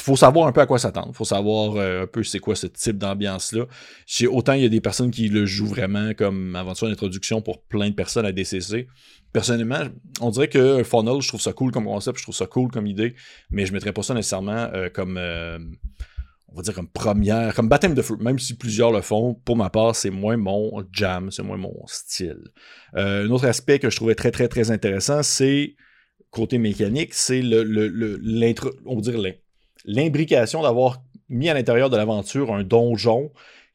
faut 0.02 0.16
savoir 0.16 0.46
un 0.46 0.52
peu 0.52 0.60
à 0.60 0.66
quoi 0.66 0.78
s'attendre. 0.78 1.08
Il 1.12 1.16
faut 1.16 1.24
savoir 1.24 1.78
un 1.78 2.06
peu 2.06 2.22
c'est 2.22 2.40
quoi 2.40 2.54
ce 2.54 2.66
type 2.66 2.98
d'ambiance-là. 2.98 3.64
Autant 4.30 4.52
il 4.52 4.62
y 4.62 4.66
a 4.66 4.68
des 4.68 4.82
personnes 4.82 5.10
qui 5.10 5.28
le 5.28 5.46
jouent 5.46 5.66
vraiment 5.66 6.12
comme 6.12 6.54
aventure 6.56 6.88
d'introduction 6.88 7.40
pour 7.40 7.62
plein 7.62 7.88
de 7.88 7.94
personnes 7.94 8.26
à 8.26 8.32
DCC. 8.32 8.86
Personnellement, 9.32 9.84
on 10.20 10.28
dirait 10.28 10.48
que 10.48 10.82
Funnel, 10.82 11.22
je 11.22 11.28
trouve 11.28 11.40
ça 11.40 11.54
cool 11.54 11.72
comme 11.72 11.84
concept, 11.86 12.18
je 12.18 12.24
trouve 12.24 12.34
ça 12.34 12.46
cool 12.46 12.70
comme 12.70 12.86
idée, 12.86 13.14
mais 13.50 13.64
je 13.64 13.70
ne 13.70 13.76
mettrais 13.76 13.94
pas 13.94 14.02
ça 14.02 14.12
nécessairement 14.12 14.68
comme 14.92 15.18
on 16.50 16.56
va 16.56 16.62
dire 16.62 16.74
comme 16.74 16.88
première, 16.88 17.54
comme 17.54 17.68
baptême 17.68 17.94
de 17.94 18.02
feu, 18.02 18.16
même 18.20 18.38
si 18.38 18.56
plusieurs 18.56 18.90
le 18.90 19.02
font, 19.02 19.34
pour 19.34 19.56
ma 19.56 19.70
part, 19.70 19.94
c'est 19.94 20.10
moins 20.10 20.36
mon 20.36 20.82
jam, 20.92 21.30
c'est 21.30 21.42
moins 21.42 21.56
mon 21.56 21.74
style. 21.86 22.42
Euh, 22.96 23.26
un 23.26 23.30
autre 23.30 23.46
aspect 23.46 23.78
que 23.78 23.90
je 23.90 23.96
trouvais 23.96 24.14
très 24.14 24.30
très 24.30 24.48
très 24.48 24.70
intéressant, 24.70 25.22
c'est 25.22 25.76
côté 26.30 26.58
mécanique, 26.58 27.14
c'est 27.14 27.42
le, 27.42 27.62
le, 27.62 28.80
on 28.86 28.96
va 28.96 29.00
dire 29.00 29.20
l'imbrication 29.84 30.62
d'avoir 30.62 31.02
mis 31.28 31.48
à 31.48 31.54
l'intérieur 31.54 31.90
de 31.90 31.96
l'aventure 31.96 32.52
un 32.52 32.64
donjon 32.64 33.30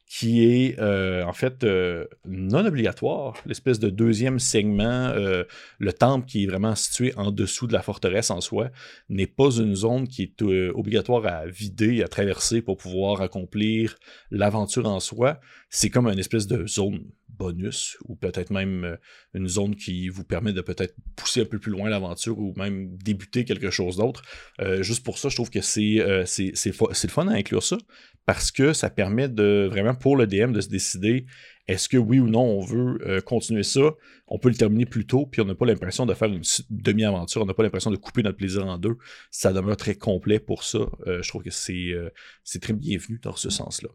qui 0.06 0.44
est 0.44 0.78
euh, 0.78 1.24
en 1.24 1.32
fait 1.32 1.64
euh, 1.64 2.06
non 2.26 2.64
obligatoire, 2.64 3.34
l'espèce 3.46 3.78
de 3.78 3.88
deuxième 3.88 4.38
segment, 4.38 5.08
euh, 5.08 5.44
le 5.78 5.92
temple 5.92 6.26
qui 6.26 6.44
est 6.44 6.46
vraiment 6.46 6.74
situé 6.74 7.14
en 7.16 7.30
dessous 7.30 7.66
de 7.66 7.72
la 7.72 7.82
forteresse 7.82 8.30
en 8.30 8.40
soi, 8.40 8.70
n'est 9.08 9.26
pas 9.26 9.50
une 9.50 9.74
zone 9.74 10.06
qui 10.06 10.22
est 10.22 10.42
obligatoire 10.42 11.26
à 11.26 11.46
vider, 11.46 12.02
à 12.02 12.08
traverser 12.08 12.60
pour 12.60 12.76
pouvoir 12.76 13.22
accomplir 13.22 13.96
l'aventure 14.30 14.86
en 14.86 15.00
soi. 15.00 15.40
C'est 15.70 15.90
comme 15.90 16.06
une 16.06 16.18
espèce 16.18 16.46
de 16.46 16.66
zone 16.66 17.06
bonus 17.36 17.96
ou 18.04 18.16
peut-être 18.16 18.50
même 18.50 18.84
euh, 18.84 18.96
une 19.34 19.48
zone 19.48 19.76
qui 19.76 20.08
vous 20.08 20.24
permet 20.24 20.52
de 20.52 20.60
peut-être 20.60 20.94
pousser 21.16 21.42
un 21.42 21.44
peu 21.44 21.58
plus 21.58 21.72
loin 21.72 21.88
l'aventure 21.88 22.38
ou 22.38 22.54
même 22.56 22.96
débuter 22.96 23.44
quelque 23.44 23.70
chose 23.70 23.96
d'autre. 23.96 24.22
Euh, 24.60 24.82
juste 24.82 25.04
pour 25.04 25.18
ça, 25.18 25.28
je 25.28 25.36
trouve 25.36 25.50
que 25.50 25.60
c'est 25.60 26.00
euh, 26.00 26.24
c'est 26.26 26.52
le 26.66 27.08
fun 27.08 27.28
à 27.28 27.32
inclure 27.32 27.62
ça 27.62 27.78
parce 28.26 28.50
que 28.50 28.72
ça 28.72 28.90
permet 28.90 29.28
de 29.28 29.68
vraiment 29.70 29.94
pour 29.94 30.16
le 30.16 30.26
DM 30.26 30.52
de 30.52 30.60
se 30.60 30.68
décider 30.68 31.26
est-ce 31.66 31.88
que 31.88 31.96
oui 31.96 32.18
ou 32.18 32.28
non 32.28 32.42
on 32.42 32.60
veut 32.60 33.22
continuer 33.22 33.62
ça? 33.62 33.94
On 34.28 34.38
peut 34.38 34.50
le 34.50 34.54
terminer 34.54 34.84
plus 34.84 35.06
tôt, 35.06 35.24
puis 35.24 35.40
on 35.40 35.46
n'a 35.46 35.54
pas 35.54 35.64
l'impression 35.64 36.04
de 36.04 36.12
faire 36.12 36.28
une 36.28 36.42
demi-aventure, 36.68 37.40
on 37.40 37.46
n'a 37.46 37.54
pas 37.54 37.62
l'impression 37.62 37.90
de 37.90 37.96
couper 37.96 38.22
notre 38.22 38.36
plaisir 38.36 38.66
en 38.66 38.76
deux. 38.76 38.96
Ça 39.30 39.52
demeure 39.52 39.76
très 39.78 39.94
complet 39.94 40.38
pour 40.38 40.62
ça. 40.62 40.80
je 41.06 41.26
trouve 41.26 41.42
que 41.42 41.50
c'est 41.50 42.60
très 42.60 42.74
bienvenu 42.74 43.18
dans 43.22 43.36
ce 43.36 43.48
sens-là. 43.48 43.88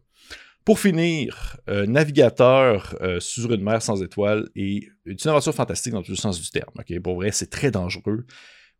Pour 0.70 0.78
finir, 0.78 1.56
euh, 1.68 1.84
navigateur 1.84 2.96
euh, 3.00 3.18
sur 3.18 3.52
une 3.52 3.60
mer 3.60 3.82
sans 3.82 4.04
étoiles 4.04 4.48
et 4.54 4.88
une 5.04 5.16
aventure 5.24 5.52
fantastique 5.52 5.92
dans 5.92 6.02
tous 6.04 6.12
le 6.12 6.16
sens 6.16 6.40
du 6.40 6.48
terme. 6.48 6.72
Pour 7.02 7.16
vrai, 7.16 7.32
c'est 7.32 7.50
très 7.50 7.72
dangereux, 7.72 8.24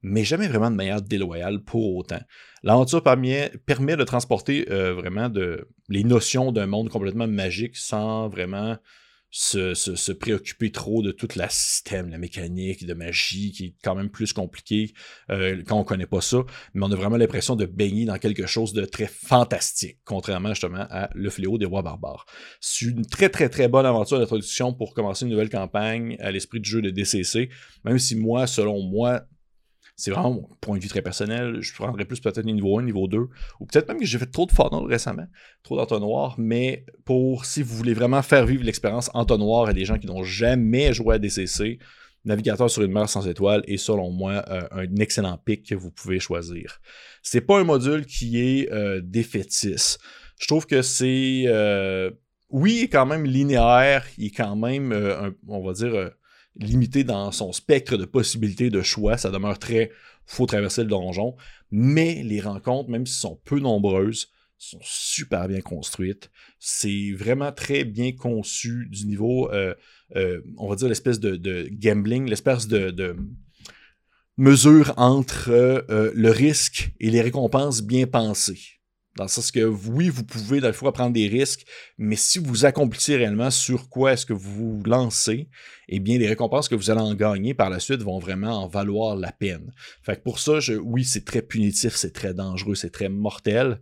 mais 0.00 0.22
jamais 0.22 0.46
vraiment 0.46 0.70
de 0.70 0.76
manière 0.76 1.03
déloyale 1.03 1.64
pour 1.64 1.96
autant. 1.96 2.20
L'aventure 2.62 3.03
permet, 3.03 3.50
permet 3.66 3.96
de 3.96 4.05
transporter 4.05 4.70
euh, 4.70 4.94
vraiment 4.94 5.29
de, 5.29 5.66
les 5.88 6.05
notions 6.05 6.53
d'un 6.53 6.68
monde 6.68 6.90
complètement 6.90 7.26
magique 7.26 7.76
sans 7.76 8.29
vraiment 8.29 8.76
se, 9.31 10.12
préoccuper 10.12 10.73
trop 10.73 11.03
de 11.03 11.12
tout 11.12 11.29
le 11.37 11.45
système, 11.49 12.09
la 12.11 12.19
mécanique, 12.19 12.85
de 12.85 12.95
magie, 12.95 13.53
qui 13.53 13.66
est 13.66 13.75
quand 13.83 13.95
même 13.95 14.11
plus 14.11 14.33
compliqué 14.33 14.93
euh, 15.31 15.62
quand 15.66 15.79
on 15.79 15.85
connaît 15.85 16.07
pas 16.07 16.21
ça, 16.21 16.38
mais 16.75 16.85
on 16.85 16.90
a 16.90 16.97
vraiment 16.97 17.16
l'impression 17.16 17.57
de 17.57 17.64
baigner 17.64 18.05
dans 18.05 18.19
quelque 18.19 18.47
chose 18.47 18.73
de 18.73 18.85
très 18.85 19.07
fantastique, 19.07 19.99
contrairement 20.05 20.51
justement 20.51 20.87
à 20.90 21.11
Le 21.14 21.31
Fléau 21.31 21.59
des 21.59 21.66
Rois 21.66 21.83
Barbares. 21.83 22.27
C'est 22.61 22.87
une 22.87 23.07
très 23.07 23.29
très 23.29 23.49
très 23.49 23.69
bonne 23.69 23.87
aventure 23.87 24.19
d'introduction 24.19 24.75
pour 24.75 24.95
commencer 24.95 25.25
une 25.25 25.31
nouvelle 25.31 25.51
campagne 25.51 26.16
à 26.21 26.31
l'esprit 26.33 26.61
du 26.61 26.69
jeu 26.69 26.83
de 26.83 26.90
DCC, 26.90 27.51
même 27.85 27.99
si 27.99 28.16
moi, 28.16 28.47
selon 28.47 28.83
moi, 28.83 29.23
c'est 30.01 30.11
vraiment 30.11 30.33
mon 30.33 30.49
point 30.61 30.79
de 30.79 30.83
vue 30.83 30.89
très 30.89 31.03
personnel. 31.03 31.59
Je 31.61 31.75
prendrais 31.75 32.07
plus 32.07 32.21
peut-être 32.21 32.43
niveau 32.45 32.79
1, 32.79 32.85
niveau 32.85 33.07
2. 33.07 33.19
Ou 33.61 33.67
peut-être 33.67 33.87
même 33.89 33.99
que 33.99 34.07
j'ai 34.07 34.19
fait 34.19 34.31
trop 34.31 34.47
de 34.47 34.53
funnel 34.53 34.87
récemment, 34.87 35.27
trop 35.63 35.77
d'entonnoirs. 35.77 36.37
Mais 36.39 36.87
pour 37.05 37.45
si 37.45 37.63
vous 37.63 37.77
voulez 37.77 37.93
vraiment 37.93 38.23
faire 38.23 38.47
vivre 38.47 38.65
l'expérience 38.65 39.11
entonnoir 39.13 39.69
à 39.69 39.73
des 39.75 39.85
gens 39.85 39.99
qui 39.99 40.07
n'ont 40.07 40.23
jamais 40.23 40.95
joué 40.95 41.17
à 41.17 41.19
DCC, 41.19 41.79
Navigateur 42.25 42.71
sur 42.71 42.83
une 42.83 42.93
mer 42.93 43.09
sans 43.09 43.27
étoiles 43.27 43.63
est 43.67 43.79
selon 43.79 44.11
moi 44.11 44.45
euh, 44.49 44.69
un 44.73 44.97
excellent 44.97 45.39
pic 45.39 45.67
que 45.67 45.75
vous 45.75 45.91
pouvez 45.91 46.21
choisir. 46.21 46.81
C'est 47.23 47.41
pas 47.41 47.59
un 47.59 47.65
module 47.65 48.05
qui 48.05 48.39
est 48.39 48.71
euh, 48.73 49.01
défaitiste. 49.03 50.01
Je 50.39 50.47
trouve 50.47 50.67
que 50.67 50.83
c'est 50.83 51.45
euh, 51.47 52.11
oui, 52.51 52.77
il 52.79 52.85
est 52.85 52.89
quand 52.89 53.07
même 53.07 53.25
linéaire, 53.25 54.05
il 54.19 54.27
est 54.27 54.37
quand 54.37 54.57
même, 54.57 54.93
on 55.47 55.65
va 55.65 55.73
dire, 55.73 56.11
limité 56.61 57.05
dans 57.05 57.33
son 57.33 57.53
spectre 57.53 57.96
de 57.96 58.05
possibilités 58.05 58.70
de 58.70 58.83
choix. 58.83 59.16
Ça 59.16 59.31
demeure 59.31 59.59
très 59.59 59.90
faut 60.31 60.46
traverser 60.46 60.83
le 60.83 60.88
donjon. 60.88 61.37
Mais 61.70 62.23
les 62.23 62.40
rencontres, 62.40 62.88
même 62.88 63.07
si 63.07 63.18
sont 63.18 63.40
peu 63.44 63.59
nombreuses, 63.59 64.29
sont 64.59 64.79
super 64.83 65.49
bien 65.49 65.61
construites. 65.61 66.31
C'est 66.59 67.12
vraiment 67.12 67.51
très 67.51 67.85
bien 67.85 68.12
conçu 68.12 68.87
du 68.90 69.07
niveau, 69.07 69.51
euh, 69.53 69.75
euh, 70.16 70.40
on 70.59 70.68
va 70.68 70.77
dire, 70.77 70.88
l'espèce 70.88 71.18
de, 71.18 71.68
gambling, 71.73 72.29
l'espèce 72.29 72.68
de, 72.68 73.16
mesure 74.37 74.94
entre 74.96 75.51
euh, 75.51 76.12
le 76.14 76.31
risque 76.31 76.92
et 76.99 77.11
les 77.11 77.20
récompenses 77.20 77.83
bien 77.83 78.07
pensées. 78.07 78.80
Dans 79.16 79.25
le 79.25 79.29
sens 79.29 79.51
que 79.51 79.64
oui, 79.64 80.09
vous 80.09 80.25
pouvez, 80.25 80.61
le 80.61 80.73
fois, 80.73 80.92
prendre 80.92 81.12
des 81.12 81.27
risques, 81.27 81.66
mais 81.99 82.14
si 82.14 82.38
vous 82.38 82.64
accomplissez 82.64 83.16
réellement 83.16 83.51
sur 83.51 83.88
quoi 83.88 84.12
est-ce 84.12 84.25
que 84.25 84.33
vous 84.33 84.79
vous 84.79 84.83
lancez, 84.85 85.49
eh 85.88 85.99
bien, 85.99 86.16
les 86.16 86.29
récompenses 86.29 86.68
que 86.68 86.77
vous 86.77 86.90
allez 86.90 87.01
en 87.01 87.14
gagner 87.14 87.53
par 87.53 87.70
la 87.70 87.81
suite 87.81 88.03
vont 88.03 88.20
vraiment 88.20 88.62
en 88.62 88.68
valoir 88.68 89.16
la 89.16 89.33
peine. 89.33 89.73
Fait 90.03 90.16
que 90.16 90.23
pour 90.23 90.38
ça, 90.38 90.59
oui, 90.83 91.05
c'est 91.05 91.25
très 91.25 91.42
punitif, 91.42 91.96
c'est 91.96 92.12
très 92.12 92.35
dangereux, 92.35 92.77
c'est 92.77 92.90
très 92.90 93.09
mortel, 93.09 93.81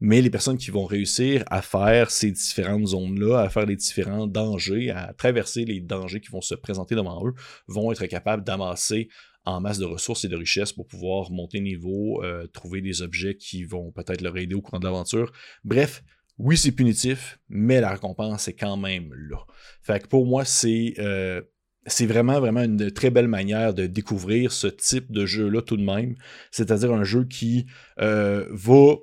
mais 0.00 0.20
les 0.20 0.30
personnes 0.30 0.58
qui 0.58 0.70
vont 0.70 0.84
réussir 0.84 1.44
à 1.50 1.62
faire 1.62 2.10
ces 2.10 2.30
différentes 2.30 2.88
zones-là, 2.88 3.40
à 3.40 3.48
faire 3.48 3.66
les 3.66 3.76
différents 3.76 4.26
dangers, 4.26 4.90
à 4.90 5.12
traverser 5.12 5.64
les 5.64 5.80
dangers 5.80 6.20
qui 6.20 6.30
vont 6.30 6.40
se 6.40 6.54
présenter 6.54 6.94
devant 6.94 7.26
eux, 7.26 7.32
vont 7.66 7.90
être 7.90 8.06
capables 8.06 8.44
d'amasser 8.44 9.08
en 9.48 9.60
masse 9.60 9.78
de 9.78 9.84
ressources 9.84 10.24
et 10.24 10.28
de 10.28 10.36
richesses 10.36 10.72
pour 10.72 10.86
pouvoir 10.86 11.30
monter 11.30 11.60
niveau, 11.60 12.22
euh, 12.22 12.46
trouver 12.48 12.80
des 12.80 13.02
objets 13.02 13.36
qui 13.36 13.64
vont 13.64 13.90
peut-être 13.92 14.20
leur 14.20 14.36
aider 14.36 14.54
au 14.54 14.60
cours 14.60 14.78
de 14.78 14.84
l'aventure. 14.84 15.32
Bref, 15.64 16.04
oui, 16.38 16.56
c'est 16.56 16.72
punitif, 16.72 17.40
mais 17.48 17.80
la 17.80 17.90
récompense 17.90 18.46
est 18.48 18.54
quand 18.54 18.76
même 18.76 19.12
là. 19.14 19.38
Fait 19.82 20.00
que 20.00 20.06
pour 20.06 20.26
moi, 20.26 20.44
c'est 20.44 20.94
euh, 20.98 21.40
vraiment, 22.02 22.38
vraiment 22.40 22.62
une 22.62 22.90
très 22.90 23.10
belle 23.10 23.28
manière 23.28 23.74
de 23.74 23.86
découvrir 23.86 24.52
ce 24.52 24.66
type 24.66 25.10
de 25.10 25.26
jeu-là 25.26 25.62
tout 25.62 25.76
de 25.76 25.84
même. 25.84 26.14
C'est-à-dire 26.50 26.92
un 26.92 27.04
jeu 27.04 27.24
qui 27.24 27.66
euh, 28.00 28.46
va 28.50 28.96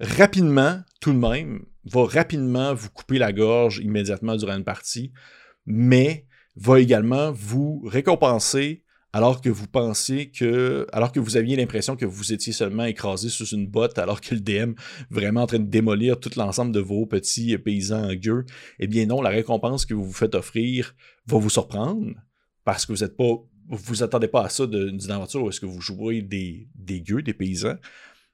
rapidement, 0.00 0.80
tout 1.00 1.12
de 1.12 1.18
même, 1.18 1.64
va 1.84 2.04
rapidement 2.04 2.74
vous 2.74 2.90
couper 2.90 3.18
la 3.18 3.32
gorge 3.32 3.78
immédiatement 3.78 4.36
durant 4.36 4.56
une 4.56 4.64
partie, 4.64 5.12
mais 5.64 6.26
va 6.56 6.80
également 6.80 7.32
vous 7.32 7.82
récompenser 7.86 8.82
alors 9.16 9.40
que 9.40 9.48
vous 9.48 9.66
pensiez 9.66 10.28
que, 10.28 10.86
alors 10.92 11.10
que 11.10 11.18
vous 11.18 11.38
aviez 11.38 11.56
l'impression 11.56 11.96
que 11.96 12.04
vous 12.04 12.34
étiez 12.34 12.52
seulement 12.52 12.84
écrasé 12.84 13.30
sous 13.30 13.46
une 13.46 13.66
botte, 13.66 13.96
alors 13.96 14.20
que 14.20 14.34
le 14.34 14.42
DM 14.42 14.74
vraiment 15.08 15.40
en 15.40 15.46
train 15.46 15.58
de 15.58 15.64
démolir 15.64 16.20
tout 16.20 16.30
l'ensemble 16.36 16.70
de 16.70 16.80
vos 16.80 17.06
petits 17.06 17.56
paysans 17.56 18.14
gueux, 18.14 18.44
eh 18.78 18.86
bien 18.86 19.06
non, 19.06 19.22
la 19.22 19.30
récompense 19.30 19.86
que 19.86 19.94
vous 19.94 20.04
vous 20.04 20.12
faites 20.12 20.34
offrir 20.34 20.94
va 21.26 21.38
vous 21.38 21.48
surprendre 21.48 22.12
parce 22.62 22.84
que 22.84 22.92
vous 22.92 23.04
êtes 23.04 23.16
pas, 23.16 23.42
vous 23.70 24.02
attendez 24.02 24.28
pas 24.28 24.44
à 24.44 24.48
ça 24.50 24.66
d'une 24.66 25.10
aventure 25.10 25.44
où 25.44 25.48
est-ce 25.48 25.60
que 25.60 25.66
vous 25.66 25.80
jouez 25.80 26.20
des 26.20 27.00
gueux, 27.00 27.22
des 27.22 27.32
paysans 27.32 27.76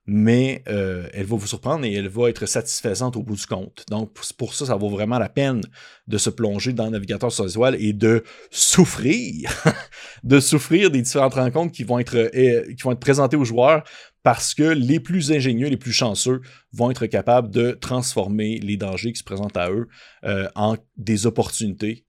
mais 0.06 0.64
euh, 0.68 1.08
elle 1.12 1.26
va 1.26 1.36
vous 1.36 1.46
surprendre 1.46 1.84
et 1.84 1.92
elle 1.92 2.08
va 2.08 2.28
être 2.28 2.46
satisfaisante 2.46 3.16
au 3.16 3.22
bout 3.22 3.36
du 3.36 3.46
compte. 3.46 3.84
Donc, 3.88 4.12
pour 4.36 4.54
ça, 4.54 4.66
ça 4.66 4.74
vaut 4.74 4.88
vraiment 4.88 5.18
la 5.18 5.28
peine 5.28 5.60
de 6.08 6.18
se 6.18 6.30
plonger 6.30 6.72
dans 6.72 6.86
le 6.86 6.90
navigateur 6.90 7.30
sur 7.30 7.48
étoiles 7.48 7.76
et 7.80 7.92
de 7.92 8.24
souffrir, 8.50 9.50
de 10.24 10.40
souffrir 10.40 10.90
des 10.90 11.02
différentes 11.02 11.34
rencontres 11.34 11.72
qui 11.72 11.84
vont, 11.84 11.98
être, 11.98 12.16
euh, 12.16 12.74
qui 12.74 12.82
vont 12.82 12.92
être 12.92 13.00
présentées 13.00 13.36
aux 13.36 13.44
joueurs 13.44 13.84
parce 14.24 14.54
que 14.54 14.62
les 14.62 15.00
plus 15.00 15.32
ingénieux, 15.32 15.68
les 15.68 15.76
plus 15.76 15.92
chanceux 15.92 16.40
vont 16.72 16.90
être 16.90 17.06
capables 17.06 17.50
de 17.50 17.72
transformer 17.72 18.58
les 18.58 18.76
dangers 18.76 19.12
qui 19.12 19.18
se 19.18 19.24
présentent 19.24 19.56
à 19.56 19.70
eux 19.70 19.88
euh, 20.24 20.48
en 20.54 20.76
des 20.96 21.26
opportunités 21.26 22.06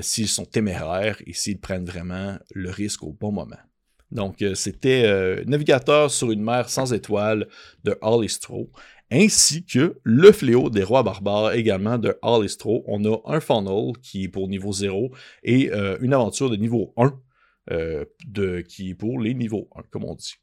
s'ils 0.00 0.28
sont 0.28 0.44
téméraires 0.44 1.20
et 1.26 1.32
s'ils 1.32 1.58
prennent 1.58 1.84
vraiment 1.84 2.38
le 2.54 2.70
risque 2.70 3.02
au 3.02 3.12
bon 3.12 3.32
moment. 3.32 3.56
Donc, 4.12 4.42
euh, 4.42 4.54
c'était 4.54 5.04
euh, 5.06 5.42
Navigateur 5.46 6.10
sur 6.10 6.30
une 6.30 6.42
mer 6.42 6.68
sans 6.68 6.92
étoiles 6.92 7.48
de 7.82 7.96
Alistro, 8.02 8.70
ainsi 9.10 9.64
que 9.64 9.98
Le 10.04 10.32
Fléau 10.32 10.70
des 10.70 10.84
Rois 10.84 11.02
Barbares 11.02 11.54
également 11.54 11.98
de 11.98 12.16
Alistro. 12.22 12.84
On 12.86 13.04
a 13.06 13.18
un 13.24 13.40
funnel 13.40 13.94
qui 14.02 14.24
est 14.24 14.28
pour 14.28 14.48
niveau 14.48 14.72
0 14.72 15.10
et 15.42 15.72
euh, 15.72 15.96
une 16.00 16.12
aventure 16.12 16.50
de 16.50 16.56
niveau 16.56 16.92
1 16.96 17.14
de, 18.26 18.60
qui 18.60 18.90
est 18.90 18.94
pour 18.94 19.18
les 19.20 19.34
niveaux 19.34 19.68
1, 19.76 19.82
comme 19.90 20.04
on 20.04 20.14
dit. 20.14 20.34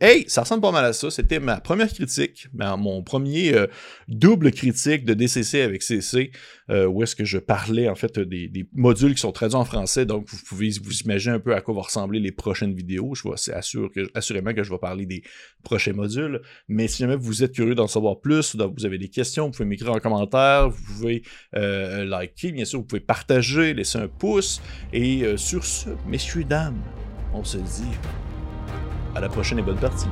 Hey, 0.00 0.24
ça 0.28 0.42
ressemble 0.42 0.60
pas 0.60 0.70
mal 0.70 0.84
à 0.84 0.92
ça. 0.92 1.10
C'était 1.10 1.40
ma 1.40 1.60
première 1.60 1.92
critique, 1.92 2.48
mon 2.52 3.02
premier 3.02 3.54
euh, 3.54 3.66
double 4.06 4.52
critique 4.52 5.04
de 5.04 5.14
DCC 5.14 5.62
avec 5.62 5.82
CC, 5.82 6.30
euh, 6.68 6.86
où 6.86 7.02
est-ce 7.02 7.16
que 7.16 7.24
je 7.24 7.38
parlais 7.38 7.88
en 7.88 7.94
fait 7.94 8.18
des, 8.18 8.66
modules 8.74 9.14
qui 9.14 9.20
sont 9.20 9.32
traduits 9.32 9.56
en 9.56 9.64
français. 9.64 10.04
Donc, 10.04 10.28
vous 10.28 10.38
pouvez 10.46 10.70
vous 10.82 11.00
imaginer 11.00 11.36
un 11.36 11.40
peu 11.40 11.54
à 11.54 11.60
quoi 11.62 11.74
vont 11.74 11.80
ressembler 11.80 12.20
les 12.20 12.32
prochaines 12.32 12.74
vidéos. 12.74 13.14
Je 13.14 13.22
c'est 13.36 13.54
assure 13.54 13.90
que, 13.90 14.10
assurément 14.14 14.52
que 14.52 14.62
je 14.62 14.70
vais 14.70 14.78
parler 14.78 15.06
des 15.06 15.22
prochains 15.62 15.94
modules. 15.94 16.42
Mais 16.68 16.86
si 16.86 16.98
jamais 16.98 17.16
vous 17.16 17.42
êtes 17.42 17.52
curieux 17.52 17.74
d'en 17.74 17.88
savoir 17.88 18.20
plus, 18.20 18.54
vous 18.54 18.86
avez 18.86 18.98
des 18.98 19.08
questions, 19.08 19.46
vous 19.46 19.52
pouvez 19.52 19.64
m'écrire 19.64 19.92
en 19.92 20.00
commentaire, 20.00 20.68
vous 20.68 20.82
pouvez 20.84 21.22
euh, 21.56 22.04
liker, 22.04 22.52
bien 22.52 22.66
sûr, 22.66 22.80
vous 22.80 22.84
pouvez 22.84 23.00
partager, 23.00 23.72
laisser 23.72 23.98
un 23.98 24.08
pouce. 24.08 24.60
Et 24.92 25.24
sur 25.36 25.64
ce, 25.64 25.88
messieurs, 26.06 26.44
dames, 26.44 26.80
on 27.32 27.42
se 27.42 27.56
dit 27.56 28.31
à 29.14 29.20
la 29.20 29.28
prochaine 29.28 29.58
et 29.58 29.62
bonne 29.62 29.76
partie. 29.78 30.08